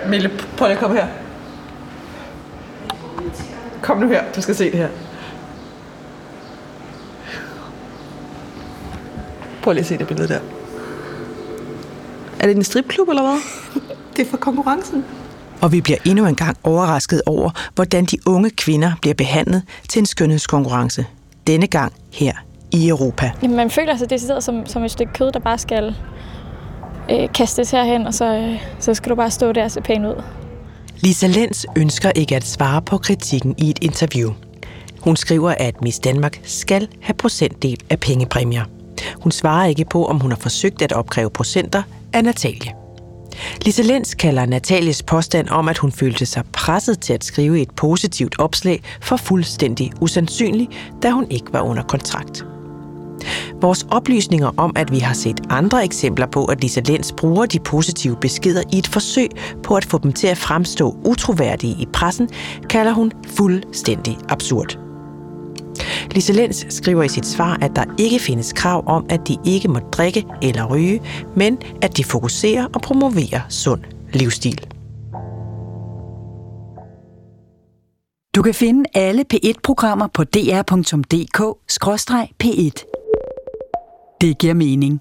Mille, 0.10 0.32
prøv 0.58 0.68
lige 0.68 0.78
at 0.78 0.80
komme 0.80 0.96
her. 0.96 1.08
Kom 3.82 3.98
nu 3.98 4.08
her, 4.08 4.24
du 4.36 4.42
skal 4.42 4.56
se 4.56 4.72
det 4.72 4.80
her. 4.80 4.90
Prøv 9.64 9.74
lige 9.74 9.82
at 9.82 9.88
se 9.88 9.98
det 9.98 10.08
billede 10.08 10.28
der. 10.28 10.40
Er 12.40 12.48
det 12.48 12.56
en 12.56 12.64
stripklub, 12.64 13.10
eller 13.10 13.22
hvad? 13.22 13.40
det 14.16 14.26
er 14.26 14.30
for 14.30 14.38
konkurrencen. 14.38 15.06
Og 15.62 15.72
vi 15.72 15.82
bliver 15.82 15.98
endnu 16.06 16.26
en 16.26 16.36
gang 16.36 16.58
overrasket 16.64 17.22
over, 17.26 17.50
hvordan 17.76 18.06
de 18.06 18.18
unge 18.26 18.50
kvinder 18.50 18.92
bliver 19.02 19.14
behandlet 19.14 19.64
til 19.90 20.00
en 20.00 20.06
skønhedskonkurrence. 20.06 21.06
Denne 21.48 21.68
gang 21.68 21.94
her 22.14 22.34
i 22.72 22.90
Europa. 22.90 23.32
Jamen, 23.44 23.58
man 23.58 23.70
føler 23.70 23.98
sig 23.98 24.10
decideret 24.10 24.44
som, 24.44 24.66
som 24.66 24.84
et 24.84 24.92
stykke 24.92 25.14
kød, 25.14 25.32
der 25.32 25.40
bare 25.40 25.58
skal 25.58 25.96
øh, 27.12 27.34
kastes 27.34 27.72
herhen, 27.72 28.08
og 28.08 28.14
så, 28.14 28.36
øh, 28.36 28.64
så 28.80 28.94
skal 28.94 29.10
du 29.10 29.16
bare 29.16 29.32
stå 29.32 29.52
der 29.52 29.64
og 29.64 29.72
se 29.72 29.82
pæn 29.82 30.06
ud. 30.06 30.24
Lisa 31.04 31.28
Lenz 31.28 31.66
ønsker 31.78 32.12
ikke 32.16 32.36
at 32.36 32.46
svare 32.46 32.82
på 32.82 32.98
kritikken 32.98 33.56
i 33.58 33.70
et 33.70 33.80
interview. 33.82 34.34
Hun 35.00 35.16
skriver, 35.16 35.52
at 35.52 35.82
Miss 35.82 36.00
Danmark 36.00 36.40
skal 36.44 36.88
have 37.02 37.14
procentdel 37.14 37.78
af 37.90 38.00
pengepræmier. 38.00 38.66
Hun 39.24 39.32
svarer 39.32 39.66
ikke 39.66 39.86
på, 39.86 40.06
om 40.06 40.20
hun 40.20 40.32
har 40.32 40.40
forsøgt 40.40 40.82
at 40.82 40.92
opkræve 40.92 41.30
procenter 41.30 41.84
af 42.14 42.24
Natalie. 42.24 42.72
Lise 43.66 43.84
Lenz 43.84 44.16
kalder 44.16 44.46
Natalies 44.46 45.04
påstand 45.04 45.50
om, 45.50 45.70
at 45.70 45.78
hun 45.78 45.92
følte 45.92 46.26
sig 46.26 46.44
presset 46.54 47.00
til 47.00 47.14
at 47.14 47.24
skrive 47.24 47.62
et 47.62 47.72
positivt 47.72 48.40
opslag 48.40 48.84
for 49.02 49.16
fuldstændig 49.16 49.92
usandsynlig, 50.02 50.70
da 51.04 51.12
hun 51.12 51.28
ikke 51.30 51.54
var 51.54 51.62
under 51.62 51.84
kontrakt. 51.84 52.46
Vores 53.62 53.88
oplysninger 53.92 54.52
om, 54.58 54.72
at 54.76 54.92
vi 54.92 55.00
har 55.00 55.14
set 55.14 55.42
andre 55.50 55.84
eksempler 55.84 56.26
på, 56.26 56.46
at 56.46 56.62
Lisa 56.62 56.82
Lenz 56.86 57.12
bruger 57.18 57.46
de 57.46 57.60
positive 57.60 58.16
beskeder 58.16 58.64
i 58.74 58.78
et 58.78 58.88
forsøg 58.88 59.30
på 59.64 59.76
at 59.76 59.86
få 59.86 59.98
dem 59.98 60.14
til 60.14 60.28
at 60.28 60.38
fremstå 60.38 60.96
utroværdige 61.06 61.76
i 61.80 61.88
pressen, 61.94 62.30
kalder 62.70 62.92
hun 62.92 63.12
fuldstændig 63.28 64.18
absurd. 64.30 64.78
Lise 66.12 66.34
Lenz 66.34 66.66
skriver 66.70 67.04
i 67.04 67.10
sit 67.10 67.26
svar, 67.26 67.58
at 67.62 67.72
der 67.76 67.84
ikke 67.98 68.20
findes 68.20 68.54
krav 68.54 68.84
om, 68.86 69.06
at 69.10 69.28
de 69.28 69.38
ikke 69.46 69.68
må 69.68 69.80
drikke 69.80 70.26
eller 70.42 70.66
ryge, 70.66 71.02
men 71.36 71.58
at 71.82 71.98
de 71.98 72.04
fokuserer 72.04 72.68
og 72.74 72.82
promoverer 72.82 73.42
sund 73.50 73.82
livsstil. 74.14 74.66
Du 78.36 78.42
kan 78.42 78.54
finde 78.54 78.90
alle 78.94 79.26
P1-programmer 79.34 80.08
på 80.08 80.24
dr.dk-p1. 80.24 80.52
Det 84.22 84.38
giver 84.38 84.54
mening. 84.54 85.00